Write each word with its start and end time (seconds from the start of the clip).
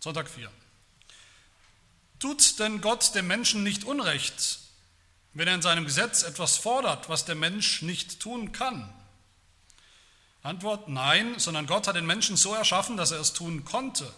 Sonntag 0.00 0.28
4. 0.28 0.50
Tut 2.20 2.58
denn 2.58 2.80
Gott 2.80 3.14
dem 3.14 3.26
Menschen 3.26 3.62
nicht 3.62 3.84
Unrecht, 3.84 4.60
wenn 5.34 5.48
er 5.48 5.54
in 5.54 5.62
seinem 5.62 5.84
Gesetz 5.84 6.22
etwas 6.22 6.56
fordert, 6.56 7.08
was 7.08 7.24
der 7.24 7.34
Mensch 7.34 7.82
nicht 7.82 8.20
tun 8.20 8.52
kann? 8.52 8.92
Antwort, 10.42 10.88
nein, 10.88 11.38
sondern 11.38 11.66
Gott 11.66 11.86
hat 11.86 11.96
den 11.96 12.06
Menschen 12.06 12.36
so 12.36 12.54
erschaffen, 12.54 12.96
dass 12.96 13.10
er 13.10 13.20
es 13.20 13.32
tun 13.32 13.64
konnte. 13.64 14.12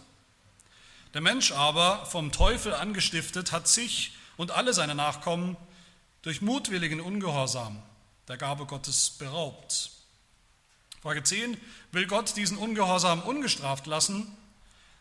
Der 1.14 1.20
Mensch 1.20 1.50
aber, 1.52 2.06
vom 2.06 2.30
Teufel 2.30 2.74
angestiftet, 2.74 3.52
hat 3.52 3.66
sich 3.66 4.12
und 4.36 4.50
alle 4.50 4.72
seine 4.72 4.94
Nachkommen 4.94 5.56
durch 6.22 6.40
mutwilligen 6.40 7.00
Ungehorsam 7.00 7.82
der 8.28 8.36
Gabe 8.36 8.66
Gottes 8.66 9.10
beraubt. 9.10 9.90
Frage 11.02 11.22
10. 11.22 11.56
Will 11.92 12.06
Gott 12.06 12.36
diesen 12.36 12.58
Ungehorsam 12.58 13.22
ungestraft 13.22 13.86
lassen? 13.86 14.36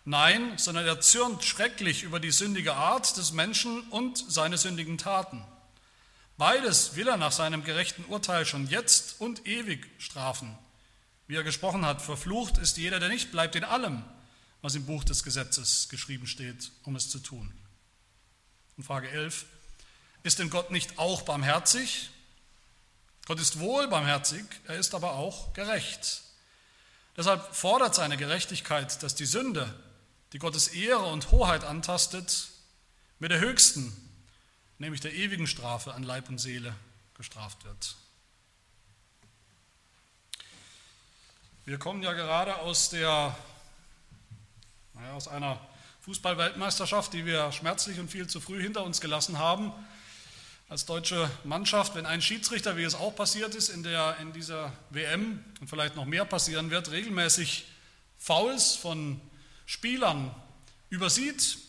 Nein, 0.09 0.57
sondern 0.57 0.87
er 0.87 1.01
zürnt 1.01 1.43
schrecklich 1.43 2.01
über 2.01 2.19
die 2.19 2.31
sündige 2.31 2.73
Art 2.73 3.15
des 3.15 3.31
Menschen 3.31 3.81
und 3.89 4.17
seine 4.17 4.57
sündigen 4.57 4.97
Taten. 4.97 5.45
Beides 6.35 6.95
will 6.95 7.07
er 7.07 7.17
nach 7.17 7.31
seinem 7.31 7.63
gerechten 7.63 8.03
Urteil 8.05 8.43
schon 8.47 8.65
jetzt 8.65 9.21
und 9.21 9.45
ewig 9.45 9.87
strafen. 9.99 10.57
Wie 11.27 11.35
er 11.35 11.43
gesprochen 11.43 11.85
hat, 11.85 12.01
verflucht 12.01 12.57
ist 12.57 12.77
jeder, 12.77 12.99
der 12.99 13.09
nicht 13.09 13.31
bleibt 13.31 13.55
in 13.55 13.63
allem, 13.63 14.03
was 14.63 14.73
im 14.73 14.87
Buch 14.87 15.03
des 15.03 15.23
Gesetzes 15.23 15.89
geschrieben 15.89 16.25
steht, 16.25 16.71
um 16.85 16.95
es 16.95 17.11
zu 17.11 17.19
tun. 17.19 17.53
Und 18.77 18.85
Frage 18.85 19.11
11. 19.11 19.45
Ist 20.23 20.39
denn 20.39 20.49
Gott 20.49 20.71
nicht 20.71 20.97
auch 20.97 21.21
barmherzig? 21.21 22.09
Gott 23.27 23.39
ist 23.39 23.59
wohl 23.59 23.87
barmherzig, 23.87 24.43
er 24.65 24.77
ist 24.79 24.95
aber 24.95 25.11
auch 25.11 25.53
gerecht. 25.53 26.23
Deshalb 27.15 27.55
fordert 27.55 27.93
seine 27.93 28.17
Gerechtigkeit, 28.17 29.03
dass 29.03 29.13
die 29.13 29.27
Sünde, 29.27 29.71
die 30.33 30.39
Gottes 30.39 30.67
Ehre 30.67 31.05
und 31.05 31.31
Hoheit 31.31 31.63
antastet, 31.63 32.49
mit 33.19 33.31
der 33.31 33.39
höchsten, 33.39 33.93
nämlich 34.77 35.01
der 35.01 35.13
ewigen 35.13 35.47
Strafe 35.47 35.93
an 35.93 36.03
Leib 36.03 36.29
und 36.29 36.37
Seele 36.37 36.73
gestraft 37.15 37.65
wird. 37.65 37.95
Wir 41.65 41.77
kommen 41.77 42.01
ja 42.01 42.13
gerade 42.13 42.55
aus, 42.57 42.89
der, 42.89 43.37
naja, 44.93 45.13
aus 45.13 45.27
einer 45.27 45.59
Fußballweltmeisterschaft, 46.01 47.13
die 47.13 47.25
wir 47.25 47.51
schmerzlich 47.51 47.99
und 47.99 48.09
viel 48.09 48.27
zu 48.27 48.39
früh 48.39 48.61
hinter 48.61 48.83
uns 48.83 49.01
gelassen 49.01 49.37
haben 49.37 49.71
als 50.69 50.85
deutsche 50.85 51.29
Mannschaft, 51.43 51.95
wenn 51.95 52.05
ein 52.05 52.21
Schiedsrichter, 52.21 52.77
wie 52.77 52.83
es 52.83 52.95
auch 52.95 53.15
passiert 53.15 53.55
ist 53.55 53.69
in, 53.69 53.83
der, 53.83 54.17
in 54.21 54.33
dieser 54.33 54.71
WM 54.91 55.43
und 55.59 55.67
vielleicht 55.67 55.95
noch 55.95 56.05
mehr 56.05 56.25
passieren 56.25 56.69
wird, 56.69 56.91
regelmäßig 56.91 57.65
Fouls 58.17 58.75
von 58.75 59.19
Spielern 59.69 60.33
übersieht, 60.89 61.59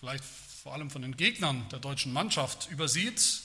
vielleicht 0.00 0.24
vor 0.24 0.72
allem 0.72 0.90
von 0.90 1.00
den 1.00 1.16
Gegnern 1.16 1.64
der 1.68 1.78
deutschen 1.78 2.12
Mannschaft 2.12 2.68
übersieht, 2.72 3.42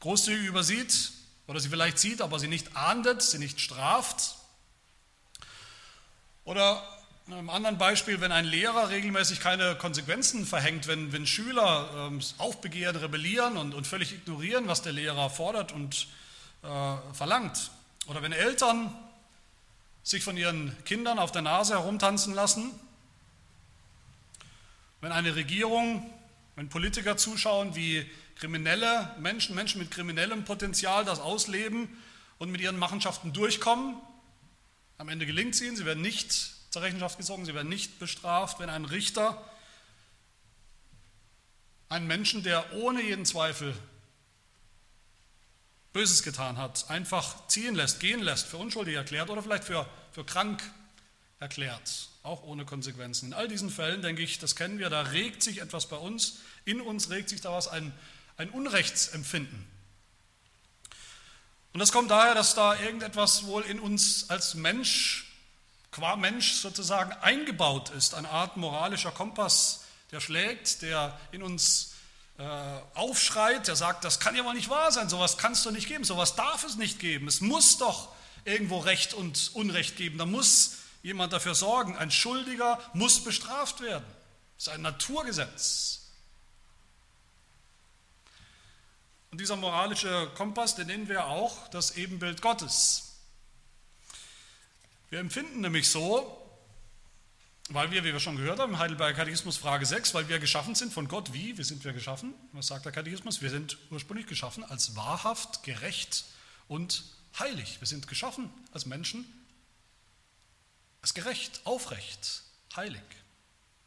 großzügig 0.00 0.48
übersieht 0.48 1.12
oder 1.46 1.60
sie 1.60 1.68
vielleicht 1.68 2.00
sieht, 2.00 2.20
aber 2.20 2.40
sie 2.40 2.48
nicht 2.48 2.76
ahndet, 2.76 3.22
sie 3.22 3.38
nicht 3.38 3.60
straft. 3.60 4.34
Oder 6.42 6.82
in 7.28 7.34
einem 7.34 7.50
anderen 7.50 7.78
Beispiel, 7.78 8.20
wenn 8.20 8.32
ein 8.32 8.46
Lehrer 8.46 8.88
regelmäßig 8.88 9.38
keine 9.38 9.76
Konsequenzen 9.76 10.44
verhängt, 10.44 10.88
wenn, 10.88 11.12
wenn 11.12 11.24
Schüler 11.24 12.08
ähm, 12.10 12.20
aufbegehren, 12.38 12.96
rebellieren 12.96 13.58
und, 13.58 13.74
und 13.74 13.86
völlig 13.86 14.12
ignorieren, 14.12 14.66
was 14.66 14.82
der 14.82 14.92
Lehrer 14.92 15.30
fordert 15.30 15.70
und 15.70 16.08
äh, 16.64 17.14
verlangt. 17.14 17.70
Oder 18.08 18.22
wenn 18.22 18.32
Eltern 18.32 18.92
sich 20.02 20.24
von 20.24 20.36
ihren 20.36 20.76
Kindern 20.84 21.18
auf 21.18 21.32
der 21.32 21.42
Nase 21.42 21.74
herumtanzen 21.74 22.34
lassen. 22.34 22.70
Wenn 25.00 25.12
eine 25.12 25.34
Regierung, 25.34 26.08
wenn 26.56 26.68
Politiker 26.68 27.16
zuschauen, 27.16 27.74
wie 27.74 28.08
kriminelle 28.36 29.14
Menschen, 29.20 29.54
Menschen 29.54 29.80
mit 29.80 29.90
kriminellem 29.90 30.44
Potenzial 30.44 31.04
das 31.04 31.20
ausleben 31.20 31.88
und 32.38 32.50
mit 32.50 32.60
ihren 32.60 32.76
Machenschaften 32.76 33.32
durchkommen. 33.32 33.96
Am 34.98 35.08
Ende 35.08 35.26
gelingt 35.26 35.54
es 35.54 35.60
ihnen, 35.60 35.76
sie 35.76 35.84
werden 35.84 36.02
nicht 36.02 36.32
zur 36.70 36.82
Rechenschaft 36.82 37.18
gezogen, 37.18 37.44
sie 37.44 37.54
werden 37.54 37.68
nicht 37.68 37.98
bestraft, 37.98 38.58
wenn 38.58 38.70
ein 38.70 38.84
Richter 38.84 39.44
einen 41.88 42.06
Menschen, 42.06 42.42
der 42.42 42.72
ohne 42.74 43.02
jeden 43.02 43.26
Zweifel 43.26 43.74
Böses 45.92 46.22
getan 46.22 46.56
hat, 46.56 46.88
einfach 46.90 47.46
ziehen 47.48 47.74
lässt, 47.74 48.00
gehen 48.00 48.20
lässt, 48.20 48.46
für 48.46 48.56
unschuldig 48.56 48.94
erklärt 48.94 49.30
oder 49.30 49.42
vielleicht 49.42 49.64
für, 49.64 49.86
für 50.12 50.24
krank 50.24 50.62
erklärt, 51.38 52.08
auch 52.22 52.42
ohne 52.44 52.64
Konsequenzen. 52.64 53.26
In 53.26 53.34
all 53.34 53.48
diesen 53.48 53.68
Fällen, 53.68 54.00
denke 54.00 54.22
ich, 54.22 54.38
das 54.38 54.56
kennen 54.56 54.78
wir, 54.78 54.88
da 54.88 55.02
regt 55.02 55.42
sich 55.42 55.60
etwas 55.60 55.86
bei 55.86 55.96
uns, 55.96 56.38
in 56.64 56.80
uns 56.80 57.10
regt 57.10 57.28
sich 57.28 57.40
da 57.40 57.52
was, 57.52 57.68
ein, 57.68 57.92
ein 58.36 58.48
Unrechtsempfinden. 58.50 59.66
Und 61.72 61.80
das 61.80 61.92
kommt 61.92 62.10
daher, 62.10 62.34
dass 62.34 62.54
da 62.54 62.78
irgendetwas 62.78 63.44
wohl 63.46 63.62
in 63.62 63.80
uns 63.80 64.30
als 64.30 64.54
Mensch 64.54 65.26
qua 65.90 66.16
Mensch 66.16 66.52
sozusagen 66.52 67.12
eingebaut 67.20 67.90
ist, 67.90 68.14
eine 68.14 68.30
Art 68.30 68.56
moralischer 68.56 69.10
Kompass, 69.10 69.84
der 70.10 70.20
schlägt, 70.20 70.82
der 70.82 71.18
in 71.32 71.42
uns 71.42 71.91
aufschreit, 72.94 73.68
der 73.68 73.76
sagt, 73.76 74.04
das 74.04 74.20
kann 74.20 74.36
ja 74.36 74.44
wohl 74.44 74.54
nicht 74.54 74.68
wahr 74.68 74.92
sein, 74.92 75.08
sowas 75.08 75.38
kannst 75.38 75.64
du 75.64 75.70
nicht 75.70 75.88
geben, 75.88 76.04
sowas 76.04 76.34
darf 76.34 76.64
es 76.64 76.76
nicht 76.76 76.98
geben, 76.98 77.28
es 77.28 77.40
muss 77.40 77.78
doch 77.78 78.14
irgendwo 78.44 78.78
Recht 78.78 79.14
und 79.14 79.50
Unrecht 79.54 79.96
geben, 79.96 80.18
da 80.18 80.26
muss 80.26 80.78
jemand 81.02 81.32
dafür 81.32 81.54
sorgen, 81.54 81.96
ein 81.96 82.10
Schuldiger 82.10 82.78
muss 82.94 83.22
bestraft 83.22 83.80
werden, 83.80 84.04
das 84.56 84.66
ist 84.66 84.72
ein 84.72 84.82
Naturgesetz. 84.82 86.00
Und 89.30 89.40
dieser 89.40 89.56
moralische 89.56 90.30
Kompass, 90.34 90.74
den 90.74 90.88
nennen 90.88 91.08
wir 91.08 91.26
auch 91.26 91.68
das 91.68 91.92
Ebenbild 91.92 92.42
Gottes. 92.42 93.16
Wir 95.08 95.20
empfinden 95.20 95.60
nämlich 95.60 95.88
so, 95.88 96.41
weil 97.74 97.90
wir, 97.90 98.04
wie 98.04 98.12
wir 98.12 98.20
schon 98.20 98.36
gehört 98.36 98.58
haben, 98.58 98.78
Heidelberger 98.78 99.16
Katechismus 99.16 99.56
Frage 99.56 99.86
6, 99.86 100.14
weil 100.14 100.28
wir 100.28 100.38
geschaffen 100.38 100.74
sind 100.74 100.92
von 100.92 101.08
Gott. 101.08 101.32
Wie? 101.32 101.56
Wie 101.58 101.64
sind 101.64 101.84
wir 101.84 101.92
geschaffen? 101.92 102.34
Was 102.52 102.66
sagt 102.66 102.84
der 102.84 102.92
Katechismus? 102.92 103.42
Wir 103.42 103.50
sind 103.50 103.78
ursprünglich 103.90 104.26
geschaffen 104.26 104.64
als 104.64 104.96
wahrhaft, 104.96 105.62
gerecht 105.62 106.24
und 106.68 107.04
heilig. 107.38 107.78
Wir 107.80 107.88
sind 107.88 108.08
geschaffen 108.08 108.50
als 108.72 108.86
Menschen 108.86 109.24
als 111.02 111.14
gerecht, 111.14 111.60
aufrecht, 111.64 112.42
heilig. 112.76 113.02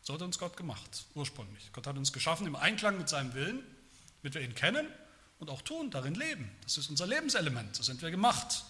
So 0.02 0.14
hat 0.14 0.22
uns 0.22 0.38
Gott 0.38 0.58
gemacht, 0.58 1.06
ursprünglich. 1.16 1.72
Gott 1.74 1.88
hat 1.88 1.98
uns 1.98 2.14
geschaffen 2.14 2.46
im 2.46 2.56
Einklang 2.56 2.98
mit 2.98 3.10
seinem 3.10 3.34
Willen, 3.34 3.64
damit 4.22 4.36
wir 4.36 4.42
ihn 4.42 4.54
kennen 4.54 4.88
und 5.40 5.50
auch 5.50 5.62
tun, 5.62 5.90
darin 5.90 6.14
leben. 6.14 6.52
Das 6.64 6.78
ist 6.78 6.90
unser 6.90 7.08
Lebenselement, 7.08 7.76
so 7.76 7.84
sind 7.84 8.02
wir 8.02 8.12
gemacht. 8.12 8.66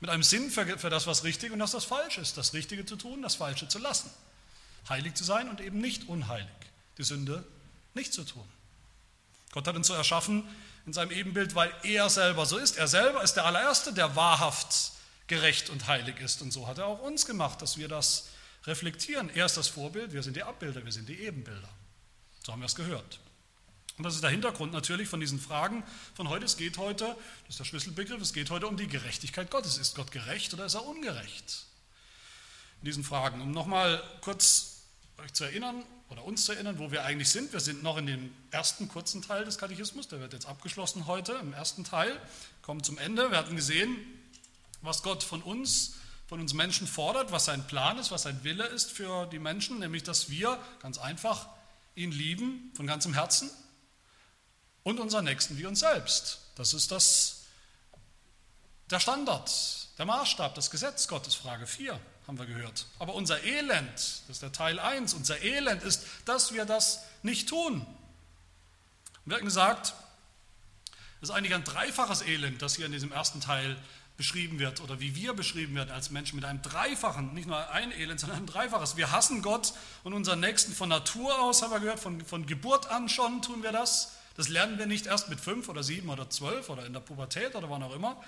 Mit 0.00 0.10
einem 0.10 0.22
Sinn 0.22 0.50
für, 0.50 0.78
für 0.78 0.90
das, 0.90 1.06
was 1.06 1.24
richtig 1.24 1.52
und 1.52 1.58
das, 1.58 1.72
was 1.72 1.84
falsch 1.84 2.18
ist. 2.18 2.36
Das 2.36 2.52
Richtige 2.52 2.84
zu 2.84 2.96
tun, 2.96 3.22
das 3.22 3.34
Falsche 3.34 3.66
zu 3.66 3.78
lassen. 3.78 4.10
Heilig 4.88 5.14
zu 5.14 5.24
sein 5.24 5.48
und 5.48 5.60
eben 5.60 5.80
nicht 5.80 6.08
unheilig. 6.08 6.46
Die 6.98 7.04
Sünde 7.04 7.44
nicht 7.94 8.12
zu 8.12 8.24
tun. 8.24 8.46
Gott 9.52 9.66
hat 9.66 9.76
uns 9.76 9.86
so 9.86 9.94
erschaffen 9.94 10.46
in 10.86 10.92
seinem 10.92 11.10
Ebenbild, 11.10 11.54
weil 11.54 11.72
er 11.82 12.08
selber 12.10 12.46
so 12.46 12.58
ist. 12.58 12.76
Er 12.76 12.88
selber 12.88 13.22
ist 13.22 13.34
der 13.34 13.44
allererste, 13.44 13.92
der 13.92 14.14
wahrhaft 14.14 14.92
gerecht 15.26 15.70
und 15.70 15.86
heilig 15.86 16.20
ist. 16.20 16.42
Und 16.42 16.52
so 16.52 16.68
hat 16.68 16.78
er 16.78 16.86
auch 16.86 17.00
uns 17.00 17.26
gemacht, 17.26 17.60
dass 17.62 17.76
wir 17.76 17.88
das 17.88 18.28
reflektieren. 18.64 19.30
Er 19.34 19.46
ist 19.46 19.56
das 19.56 19.68
Vorbild, 19.68 20.12
wir 20.12 20.22
sind 20.22 20.36
die 20.36 20.42
Abbilder, 20.42 20.84
wir 20.84 20.92
sind 20.92 21.08
die 21.08 21.20
Ebenbilder. 21.20 21.68
So 22.44 22.52
haben 22.52 22.60
wir 22.60 22.66
es 22.66 22.74
gehört. 22.74 23.18
Und 23.98 24.04
das 24.04 24.14
ist 24.14 24.22
der 24.22 24.30
Hintergrund 24.30 24.72
natürlich 24.72 25.08
von 25.08 25.20
diesen 25.20 25.40
Fragen 25.40 25.82
von 26.14 26.28
heute. 26.28 26.44
Es 26.44 26.56
geht 26.56 26.76
heute, 26.76 27.16
das 27.44 27.50
ist 27.54 27.58
der 27.60 27.64
Schlüsselbegriff, 27.64 28.20
es 28.20 28.34
geht 28.34 28.50
heute 28.50 28.66
um 28.66 28.76
die 28.76 28.88
Gerechtigkeit 28.88 29.50
Gottes. 29.50 29.78
Ist 29.78 29.96
Gott 29.96 30.10
gerecht 30.10 30.52
oder 30.52 30.66
ist 30.66 30.74
er 30.74 30.84
ungerecht? 30.84 31.64
In 32.82 32.86
diesen 32.86 33.04
Fragen. 33.04 33.40
Um 33.40 33.52
nochmal 33.52 34.02
kurz 34.20 34.75
euch 35.18 35.32
zu 35.32 35.44
erinnern 35.44 35.82
oder 36.08 36.24
uns 36.24 36.44
zu 36.44 36.52
erinnern, 36.52 36.78
wo 36.78 36.90
wir 36.90 37.04
eigentlich 37.04 37.30
sind. 37.30 37.52
Wir 37.52 37.60
sind 37.60 37.82
noch 37.82 37.96
in 37.96 38.06
dem 38.06 38.34
ersten 38.50 38.88
kurzen 38.88 39.22
Teil 39.22 39.44
des 39.44 39.58
Katechismus, 39.58 40.08
der 40.08 40.20
wird 40.20 40.32
jetzt 40.32 40.46
abgeschlossen 40.46 41.06
heute 41.06 41.32
im 41.34 41.52
ersten 41.52 41.84
Teil, 41.84 42.20
kommen 42.62 42.82
zum 42.82 42.98
Ende. 42.98 43.30
Wir 43.30 43.38
hatten 43.38 43.56
gesehen, 43.56 43.96
was 44.82 45.02
Gott 45.02 45.22
von 45.22 45.42
uns, 45.42 45.94
von 46.28 46.40
uns 46.40 46.54
Menschen 46.54 46.86
fordert, 46.86 47.32
was 47.32 47.46
sein 47.46 47.66
Plan 47.66 47.98
ist, 47.98 48.10
was 48.10 48.22
sein 48.22 48.42
Wille 48.44 48.66
ist 48.66 48.90
für 48.90 49.26
die 49.26 49.38
Menschen, 49.38 49.78
nämlich 49.78 50.02
dass 50.02 50.30
wir 50.30 50.58
ganz 50.80 50.98
einfach 50.98 51.48
ihn 51.94 52.12
lieben 52.12 52.72
von 52.74 52.86
ganzem 52.86 53.14
Herzen, 53.14 53.50
und 54.86 55.00
unseren 55.00 55.24
Nächsten 55.24 55.58
wie 55.58 55.66
uns 55.66 55.80
selbst. 55.80 56.38
Das 56.54 56.72
ist 56.72 56.92
das, 56.92 57.42
der 58.88 59.00
Standard, 59.00 59.50
der 59.98 60.04
Maßstab, 60.04 60.54
das 60.54 60.70
Gesetz 60.70 61.08
Gottes, 61.08 61.34
Frage 61.34 61.66
4 61.66 61.98
haben 62.26 62.38
wir 62.38 62.46
gehört. 62.46 62.86
Aber 62.98 63.14
unser 63.14 63.42
Elend, 63.44 63.94
das 63.94 64.28
ist 64.28 64.42
der 64.42 64.52
Teil 64.52 64.78
1, 64.78 65.14
unser 65.14 65.42
Elend 65.42 65.82
ist, 65.82 66.02
dass 66.24 66.52
wir 66.52 66.64
das 66.64 67.04
nicht 67.22 67.48
tun. 67.48 67.86
wir 69.24 69.36
hatten 69.36 69.44
gesagt, 69.44 69.94
es 71.20 71.30
ist 71.30 71.34
eigentlich 71.34 71.54
ein 71.54 71.64
dreifaches 71.64 72.22
Elend, 72.22 72.60
das 72.62 72.76
hier 72.76 72.86
in 72.86 72.92
diesem 72.92 73.12
ersten 73.12 73.40
Teil 73.40 73.76
beschrieben 74.16 74.58
wird 74.58 74.80
oder 74.80 75.00
wie 75.00 75.14
wir 75.14 75.34
beschrieben 75.34 75.74
werden 75.74 75.90
als 75.90 76.10
Menschen 76.10 76.36
mit 76.36 76.44
einem 76.44 76.62
dreifachen, 76.62 77.34
nicht 77.34 77.46
nur 77.46 77.70
ein 77.70 77.92
Elend, 77.92 78.18
sondern 78.18 78.38
ein 78.38 78.46
dreifaches. 78.46 78.96
Wir 78.96 79.12
hassen 79.12 79.42
Gott 79.42 79.74
und 80.04 80.14
unseren 80.14 80.40
Nächsten 80.40 80.72
von 80.72 80.88
Natur 80.88 81.38
aus, 81.40 81.62
haben 81.62 81.70
wir 81.70 81.80
gehört, 81.80 82.00
von, 82.00 82.24
von 82.24 82.46
Geburt 82.46 82.90
an 82.90 83.08
schon 83.08 83.42
tun 83.42 83.62
wir 83.62 83.72
das. 83.72 84.12
Das 84.36 84.48
lernen 84.48 84.78
wir 84.78 84.86
nicht 84.86 85.06
erst 85.06 85.28
mit 85.28 85.40
fünf 85.40 85.68
oder 85.68 85.82
sieben 85.82 86.08
oder 86.08 86.28
zwölf 86.30 86.68
oder 86.68 86.86
in 86.86 86.92
der 86.92 87.00
Pubertät 87.00 87.54
oder 87.54 87.70
wann 87.70 87.82
auch 87.82 87.94
immer. 87.94 88.22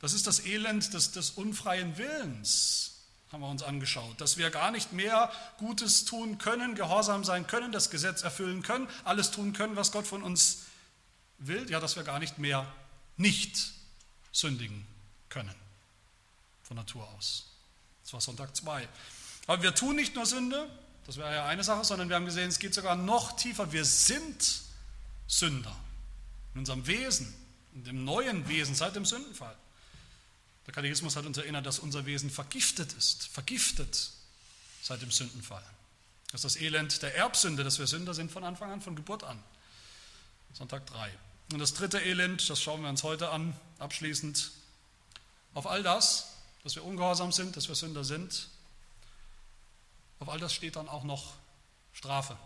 Das 0.00 0.12
ist 0.12 0.26
das 0.26 0.44
Elend 0.44 0.92
des, 0.92 1.12
des 1.12 1.30
unfreien 1.30 1.96
Willens, 1.96 2.95
haben 3.32 3.40
wir 3.40 3.48
uns 3.48 3.62
angeschaut, 3.62 4.20
dass 4.20 4.36
wir 4.36 4.50
gar 4.50 4.70
nicht 4.70 4.92
mehr 4.92 5.30
Gutes 5.58 6.04
tun 6.04 6.38
können, 6.38 6.74
gehorsam 6.74 7.24
sein 7.24 7.46
können, 7.46 7.72
das 7.72 7.90
Gesetz 7.90 8.22
erfüllen 8.22 8.62
können, 8.62 8.88
alles 9.04 9.30
tun 9.30 9.52
können, 9.52 9.76
was 9.76 9.92
Gott 9.92 10.06
von 10.06 10.22
uns 10.22 10.64
will, 11.38 11.68
ja, 11.70 11.80
dass 11.80 11.96
wir 11.96 12.04
gar 12.04 12.18
nicht 12.18 12.38
mehr 12.38 12.66
nicht 13.16 13.72
sündigen 14.32 14.86
können, 15.28 15.54
von 16.62 16.76
Natur 16.76 17.08
aus. 17.16 17.46
Das 18.04 18.12
war 18.12 18.20
Sonntag 18.20 18.54
2. 18.54 18.88
Aber 19.48 19.62
wir 19.62 19.74
tun 19.74 19.96
nicht 19.96 20.14
nur 20.14 20.26
Sünde, 20.26 20.68
das 21.06 21.16
wäre 21.16 21.34
ja 21.34 21.46
eine 21.46 21.62
Sache, 21.62 21.84
sondern 21.84 22.08
wir 22.08 22.16
haben 22.16 22.26
gesehen, 22.26 22.48
es 22.48 22.58
geht 22.58 22.74
sogar 22.74 22.96
noch 22.96 23.36
tiefer. 23.36 23.72
Wir 23.72 23.84
sind 23.84 24.62
Sünder 25.26 25.74
in 26.54 26.60
unserem 26.60 26.86
Wesen, 26.86 27.32
in 27.74 27.84
dem 27.84 28.04
neuen 28.04 28.48
Wesen 28.48 28.74
seit 28.74 28.96
dem 28.96 29.04
Sündenfall. 29.04 29.56
Der 30.66 30.74
Katechismus 30.74 31.16
hat 31.16 31.26
uns 31.26 31.38
erinnert, 31.38 31.64
dass 31.64 31.78
unser 31.78 32.06
Wesen 32.06 32.30
vergiftet 32.30 32.92
ist, 32.94 33.28
vergiftet 33.28 34.10
seit 34.82 35.00
dem 35.00 35.10
Sündenfall. 35.10 35.64
Das 36.32 36.44
ist 36.44 36.56
das 36.56 36.62
Elend 36.62 37.02
der 37.02 37.14
Erbsünde, 37.14 37.62
dass 37.62 37.78
wir 37.78 37.86
Sünder 37.86 38.14
sind 38.14 38.32
von 38.32 38.44
Anfang 38.44 38.72
an, 38.72 38.80
von 38.80 38.96
Geburt 38.96 39.22
an. 39.22 39.42
Sonntag 40.52 40.86
3. 40.86 41.12
Und 41.52 41.60
das 41.60 41.74
dritte 41.74 42.00
Elend, 42.00 42.48
das 42.50 42.60
schauen 42.60 42.82
wir 42.82 42.88
uns 42.88 43.04
heute 43.04 43.30
an, 43.30 43.54
abschließend. 43.78 44.50
Auf 45.54 45.66
all 45.66 45.82
das, 45.82 46.32
dass 46.64 46.74
wir 46.74 46.84
ungehorsam 46.84 47.30
sind, 47.30 47.56
dass 47.56 47.68
wir 47.68 47.76
Sünder 47.76 48.04
sind, 48.04 48.48
auf 50.18 50.28
all 50.28 50.40
das 50.40 50.52
steht 50.52 50.76
dann 50.76 50.88
auch 50.88 51.04
noch 51.04 51.34
Strafe. 51.92 52.36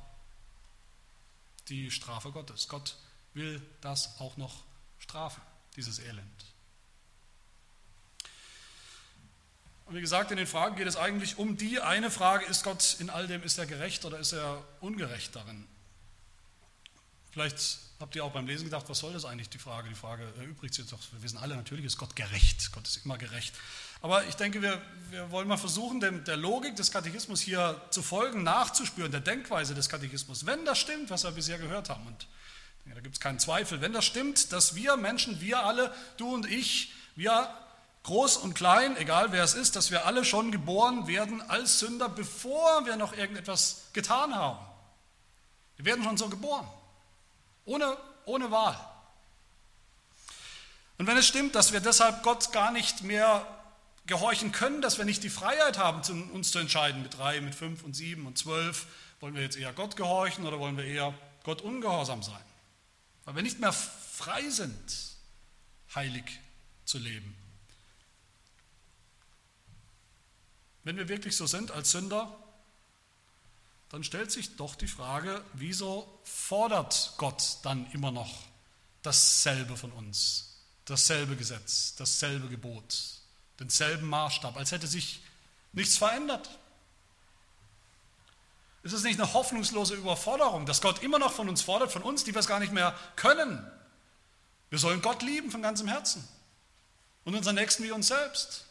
Die 1.69 1.91
Strafe 1.91 2.33
Gottes. 2.33 2.69
Gott 2.69 2.97
will 3.33 3.63
das 3.81 4.19
auch 4.19 4.37
noch 4.37 4.65
strafen, 4.99 5.41
dieses 5.77 6.01
Elend. 6.01 6.50
Und 9.91 9.97
wie 9.97 10.03
gesagt, 10.03 10.31
in 10.31 10.37
den 10.37 10.47
Fragen 10.47 10.77
geht 10.77 10.87
es 10.87 10.97
eigentlich 10.97 11.37
um 11.37 11.57
die 11.57 11.81
eine 11.81 12.13
Frage, 12.13 12.47
ist 12.47 12.63
Gott 12.63 12.99
in 13.01 13.11
all 13.11 13.27
dem, 13.27 13.43
ist 13.43 13.59
er 13.59 13.67
gerecht 13.67 14.05
oder 14.05 14.21
ist 14.21 14.31
er 14.31 14.63
ungerecht 14.79 15.35
darin? 15.35 15.67
Vielleicht 17.33 17.81
habt 17.99 18.15
ihr 18.15 18.25
auch 18.25 18.31
beim 18.31 18.47
Lesen 18.47 18.67
gedacht, 18.67 18.89
was 18.89 19.01
soll 19.01 19.13
das 19.13 19.25
eigentlich, 19.25 19.49
die 19.49 19.59
Frage? 19.59 19.89
Die 19.89 19.97
Frage 19.97 20.33
erübrigt 20.39 20.75
sich 20.75 20.87
doch, 20.87 21.01
wir 21.11 21.21
wissen 21.25 21.39
alle, 21.39 21.57
natürlich 21.57 21.85
ist 21.85 21.99
Gott 21.99 22.15
gerecht, 22.15 22.71
Gott 22.71 22.87
ist 22.87 23.05
immer 23.05 23.19
gerecht. 23.19 23.53
Aber 24.01 24.25
ich 24.27 24.37
denke, 24.37 24.63
wir, 24.63 24.81
wir 25.11 25.29
wollen 25.33 25.49
mal 25.49 25.57
versuchen, 25.57 25.99
dem, 25.99 26.23
der 26.23 26.37
Logik 26.37 26.77
des 26.77 26.93
Katechismus 26.93 27.41
hier 27.41 27.81
zu 27.91 28.01
folgen, 28.01 28.45
nachzuspüren, 28.45 29.11
der 29.11 29.21
Denkweise 29.21 29.75
des 29.75 29.89
Katechismus. 29.89 30.47
Wenn 30.47 30.65
das 30.65 30.79
stimmt, 30.79 31.11
was 31.11 31.25
wir 31.25 31.33
bisher 31.33 31.59
gehört 31.59 31.91
haben, 31.91 32.07
und 32.07 32.29
da 32.87 33.01
gibt 33.01 33.17
es 33.17 33.21
keinen 33.21 33.41
Zweifel, 33.41 33.81
wenn 33.81 33.93
das 33.93 34.05
stimmt, 34.05 34.53
dass 34.53 34.77
wir 34.77 34.97
Menschen, 34.97 35.41
wir 35.41 35.65
alle, 35.65 35.93
du 36.17 36.33
und 36.33 36.49
ich, 36.49 36.93
wir 37.17 37.53
groß 38.03 38.39
und 38.39 38.55
klein, 38.55 38.97
egal 38.97 39.33
wer 39.33 39.45
es 39.45 39.55
ist, 39.55 39.77
dass 39.77 39.91
wir 39.91 40.07
alle 40.07 40.25
schon 40.25 40.51
geboren 40.53 41.07
werden 41.07 41.43
als 41.43 41.79
Sünder, 41.79 42.09
bevor 42.09 42.87
wir 42.87 42.97
noch 42.97 43.13
irgendetwas 43.13 43.89
getan 43.93 44.35
haben. 44.35 44.59
Wir 45.77 45.85
werden 45.85 46.05
schon 46.05 46.17
so 46.17 46.29
geboren. 46.29 46.67
Ohne, 47.65 47.97
ohne 48.25 48.51
Wahl. 48.51 48.79
Und 50.99 51.07
wenn 51.07 51.17
es 51.17 51.27
stimmt, 51.27 51.55
dass 51.55 51.73
wir 51.73 51.81
deshalb 51.81 52.23
Gott 52.23 52.53
gar 52.53 52.73
nicht 52.73 53.03
mehr 53.03 53.47
gehorchen 54.07 54.53
können, 54.53 54.83
dass 54.83 54.99
wir 54.99 55.05
nicht 55.05 55.23
die 55.23 55.31
Freiheit 55.31 55.79
haben, 55.79 56.03
uns 56.33 56.51
zu 56.51 56.59
entscheiden 56.59 57.03
mit 57.03 57.17
drei, 57.17 57.41
mit 57.41 57.55
fünf 57.55 57.85
und 57.85 57.95
sieben 57.95 58.27
und 58.27 58.37
zwölf, 58.37 58.87
wollen 59.21 59.35
wir 59.35 59.43
jetzt 59.43 59.57
eher 59.57 59.73
Gott 59.73 59.97
gehorchen 59.97 60.47
oder 60.47 60.59
wollen 60.59 60.77
wir 60.77 60.85
eher 60.85 61.15
Gott 61.45 61.63
ungehorsam 61.63 62.23
sein? 62.23 62.43
Weil 63.25 63.37
wir 63.37 63.43
nicht 63.43 63.61
mehr 63.61 63.73
frei 63.73 64.49
sind, 64.51 65.17
heilig 65.95 66.41
zu 66.85 66.99
leben. 66.99 67.40
Wenn 70.85 70.97
wir 70.97 71.09
wirklich 71.09 71.37
so 71.37 71.47
sind 71.47 71.71
als 71.71 71.91
Sünder, 71.91 72.37
dann 73.91 74.05
stellt 74.05 74.31
sich 74.31 74.57
doch 74.57 74.77
die 74.77 74.87
Frage, 74.87 75.45
wieso 75.53 76.21
fordert 76.25 77.15
Gott 77.17 77.59
dann 77.65 77.91
immer 77.93 78.13
noch 78.13 78.33
dasselbe 79.03 79.77
von 79.77 79.91
uns, 79.93 80.61
dasselbe 80.85 81.37
Gesetz, 81.37 81.97
dasselbe 81.97 82.49
Gebot, 82.49 82.97
denselben 83.59 84.09
Maßstab, 84.09 84.57
als 84.57 84.73
hätte 84.73 84.87
sich 84.87 85.21
nichts 85.73 85.99
verändert? 85.99 86.49
Ist 88.83 88.93
es 88.93 89.03
nicht 89.03 89.21
eine 89.21 89.33
hoffnungslose 89.33 89.95
Überforderung, 89.95 90.65
dass 90.65 90.81
Gott 90.81 91.03
immer 91.03 91.19
noch 91.19 91.33
von 91.33 91.49
uns 91.49 91.61
fordert, 91.61 91.93
von 91.93 92.03
uns, 92.03 92.25
die 92.25 92.33
wir 92.33 92.41
es 92.41 92.47
gar 92.47 92.61
nicht 92.61 92.73
mehr 92.73 92.99
können? 93.17 93.71
Wir 94.71 94.79
sollen 94.79 95.03
Gott 95.03 95.23
lieben 95.23 95.51
von 95.51 95.63
ganzem 95.63 95.89
Herzen 95.89 96.27
und 97.25 97.35
unseren 97.35 97.57
Nächsten 97.57 97.83
wie 97.83 97.91
uns 97.91 98.07
selbst. 98.07 98.67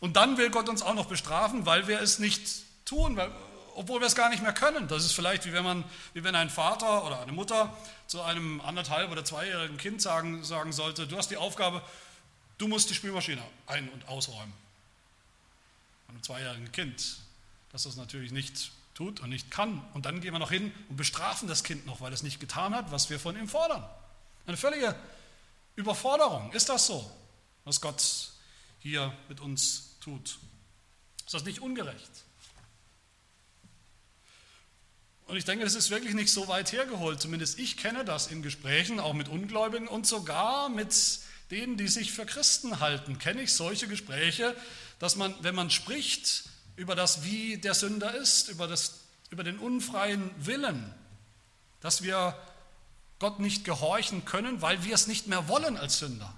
Und 0.00 0.16
dann 0.16 0.36
will 0.38 0.50
Gott 0.50 0.68
uns 0.68 0.82
auch 0.82 0.94
noch 0.94 1.06
bestrafen, 1.06 1.66
weil 1.66 1.88
wir 1.88 2.00
es 2.00 2.18
nicht 2.18 2.62
tun, 2.84 3.16
weil, 3.16 3.30
obwohl 3.74 4.00
wir 4.00 4.06
es 4.06 4.14
gar 4.14 4.28
nicht 4.28 4.42
mehr 4.42 4.52
können. 4.52 4.88
Das 4.88 5.04
ist 5.04 5.12
vielleicht 5.12 5.44
wie 5.46 5.52
wenn, 5.52 5.64
man, 5.64 5.84
wie 6.14 6.24
wenn 6.24 6.34
ein 6.34 6.50
Vater 6.50 7.04
oder 7.04 7.20
eine 7.20 7.32
Mutter 7.32 7.76
zu 8.06 8.22
einem 8.22 8.60
anderthalb- 8.60 9.10
oder 9.10 9.24
zweijährigen 9.24 9.76
Kind 9.76 10.00
sagen, 10.00 10.44
sagen 10.44 10.72
sollte, 10.72 11.06
du 11.06 11.16
hast 11.16 11.30
die 11.30 11.36
Aufgabe, 11.36 11.82
du 12.58 12.68
musst 12.68 12.90
die 12.90 12.94
Spülmaschine 12.94 13.42
ein- 13.66 13.88
und 13.88 14.08
ausräumen. 14.08 14.52
Einem 16.08 16.22
zweijährigen 16.22 16.72
Kind, 16.72 17.18
das 17.72 17.82
das 17.82 17.96
natürlich 17.96 18.32
nicht 18.32 18.70
tut 18.94 19.20
und 19.20 19.30
nicht 19.30 19.50
kann. 19.50 19.82
Und 19.94 20.06
dann 20.06 20.20
gehen 20.20 20.32
wir 20.32 20.38
noch 20.38 20.50
hin 20.50 20.72
und 20.88 20.96
bestrafen 20.96 21.48
das 21.48 21.62
Kind 21.62 21.86
noch, 21.86 22.00
weil 22.00 22.12
es 22.12 22.22
nicht 22.22 22.40
getan 22.40 22.74
hat, 22.74 22.90
was 22.90 23.10
wir 23.10 23.20
von 23.20 23.36
ihm 23.38 23.48
fordern. 23.48 23.84
Eine 24.46 24.56
völlige 24.56 24.94
Überforderung. 25.76 26.50
Ist 26.52 26.68
das 26.68 26.86
so, 26.86 27.08
was 27.64 27.80
Gott 27.80 28.30
hier 28.78 29.12
mit 29.28 29.40
uns 29.40 29.98
tut. 30.00 30.38
Ist 31.24 31.34
das 31.34 31.44
nicht 31.44 31.60
ungerecht? 31.60 32.10
Und 35.26 35.36
ich 35.36 35.44
denke, 35.44 35.64
das 35.64 35.74
ist 35.74 35.90
wirklich 35.90 36.14
nicht 36.14 36.32
so 36.32 36.48
weit 36.48 36.72
hergeholt. 36.72 37.20
Zumindest 37.20 37.58
ich 37.58 37.76
kenne 37.76 38.04
das 38.04 38.28
in 38.28 38.42
Gesprächen, 38.42 38.98
auch 38.98 39.12
mit 39.12 39.28
Ungläubigen 39.28 39.86
und 39.86 40.06
sogar 40.06 40.70
mit 40.70 40.94
denen, 41.50 41.76
die 41.76 41.88
sich 41.88 42.12
für 42.12 42.24
Christen 42.24 42.80
halten. 42.80 43.18
Kenne 43.18 43.42
ich 43.42 43.52
solche 43.52 43.88
Gespräche, 43.88 44.56
dass 44.98 45.16
man, 45.16 45.34
wenn 45.42 45.54
man 45.54 45.70
spricht 45.70 46.44
über 46.76 46.94
das, 46.94 47.24
wie 47.24 47.58
der 47.58 47.74
Sünder 47.74 48.14
ist, 48.14 48.48
über, 48.48 48.66
das, 48.66 49.00
über 49.28 49.44
den 49.44 49.58
unfreien 49.58 50.30
Willen, 50.38 50.94
dass 51.80 52.02
wir 52.02 52.34
Gott 53.18 53.38
nicht 53.38 53.64
gehorchen 53.64 54.24
können, 54.24 54.62
weil 54.62 54.82
wir 54.84 54.94
es 54.94 55.08
nicht 55.08 55.26
mehr 55.26 55.46
wollen 55.46 55.76
als 55.76 55.98
Sünder. 55.98 56.32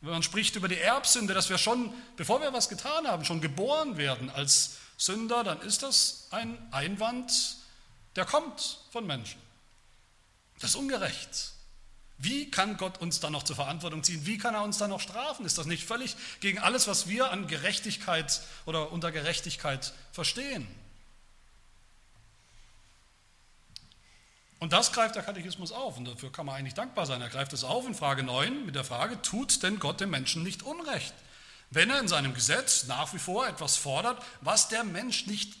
Wenn 0.00 0.10
man 0.10 0.22
spricht 0.22 0.54
über 0.56 0.68
die 0.68 0.78
Erbsünde, 0.78 1.34
dass 1.34 1.50
wir 1.50 1.58
schon, 1.58 1.92
bevor 2.16 2.40
wir 2.40 2.52
was 2.52 2.68
getan 2.68 3.06
haben, 3.06 3.24
schon 3.24 3.40
geboren 3.40 3.96
werden 3.96 4.30
als 4.30 4.76
Sünder, 4.96 5.42
dann 5.44 5.60
ist 5.62 5.82
das 5.82 6.28
ein 6.30 6.56
Einwand, 6.72 7.56
der 8.16 8.24
kommt 8.24 8.78
von 8.90 9.06
Menschen. 9.06 9.40
Das 10.60 10.70
ist 10.70 10.76
ungerecht. 10.76 11.52
Wie 12.18 12.50
kann 12.50 12.76
Gott 12.76 12.98
uns 12.98 13.20
dann 13.20 13.32
noch 13.32 13.44
zur 13.44 13.54
Verantwortung 13.54 14.02
ziehen? 14.02 14.26
Wie 14.26 14.38
kann 14.38 14.54
er 14.54 14.64
uns 14.64 14.78
dann 14.78 14.90
noch 14.90 15.00
strafen? 15.00 15.46
Ist 15.46 15.56
das 15.56 15.66
nicht 15.66 15.84
völlig 15.84 16.16
gegen 16.40 16.58
alles, 16.58 16.88
was 16.88 17.08
wir 17.08 17.30
an 17.30 17.46
Gerechtigkeit 17.46 18.40
oder 18.66 18.90
unter 18.90 19.12
Gerechtigkeit 19.12 19.92
verstehen? 20.10 20.66
Und 24.60 24.72
das 24.72 24.92
greift 24.92 25.14
der 25.14 25.22
Katechismus 25.22 25.70
auf 25.70 25.96
und 25.96 26.04
dafür 26.06 26.32
kann 26.32 26.46
man 26.46 26.56
eigentlich 26.56 26.74
dankbar 26.74 27.06
sein. 27.06 27.22
Er 27.22 27.28
greift 27.28 27.52
es 27.52 27.62
auf 27.62 27.86
in 27.86 27.94
Frage 27.94 28.24
9 28.24 28.66
mit 28.66 28.74
der 28.74 28.84
Frage, 28.84 29.22
tut 29.22 29.62
denn 29.62 29.78
Gott 29.78 30.00
dem 30.00 30.10
Menschen 30.10 30.42
nicht 30.42 30.64
Unrecht, 30.64 31.14
wenn 31.70 31.90
er 31.90 32.00
in 32.00 32.08
seinem 32.08 32.34
Gesetz 32.34 32.84
nach 32.84 33.14
wie 33.14 33.18
vor 33.18 33.46
etwas 33.46 33.76
fordert, 33.76 34.20
was 34.40 34.68
der 34.68 34.82
Mensch 34.82 35.26
nicht 35.26 35.56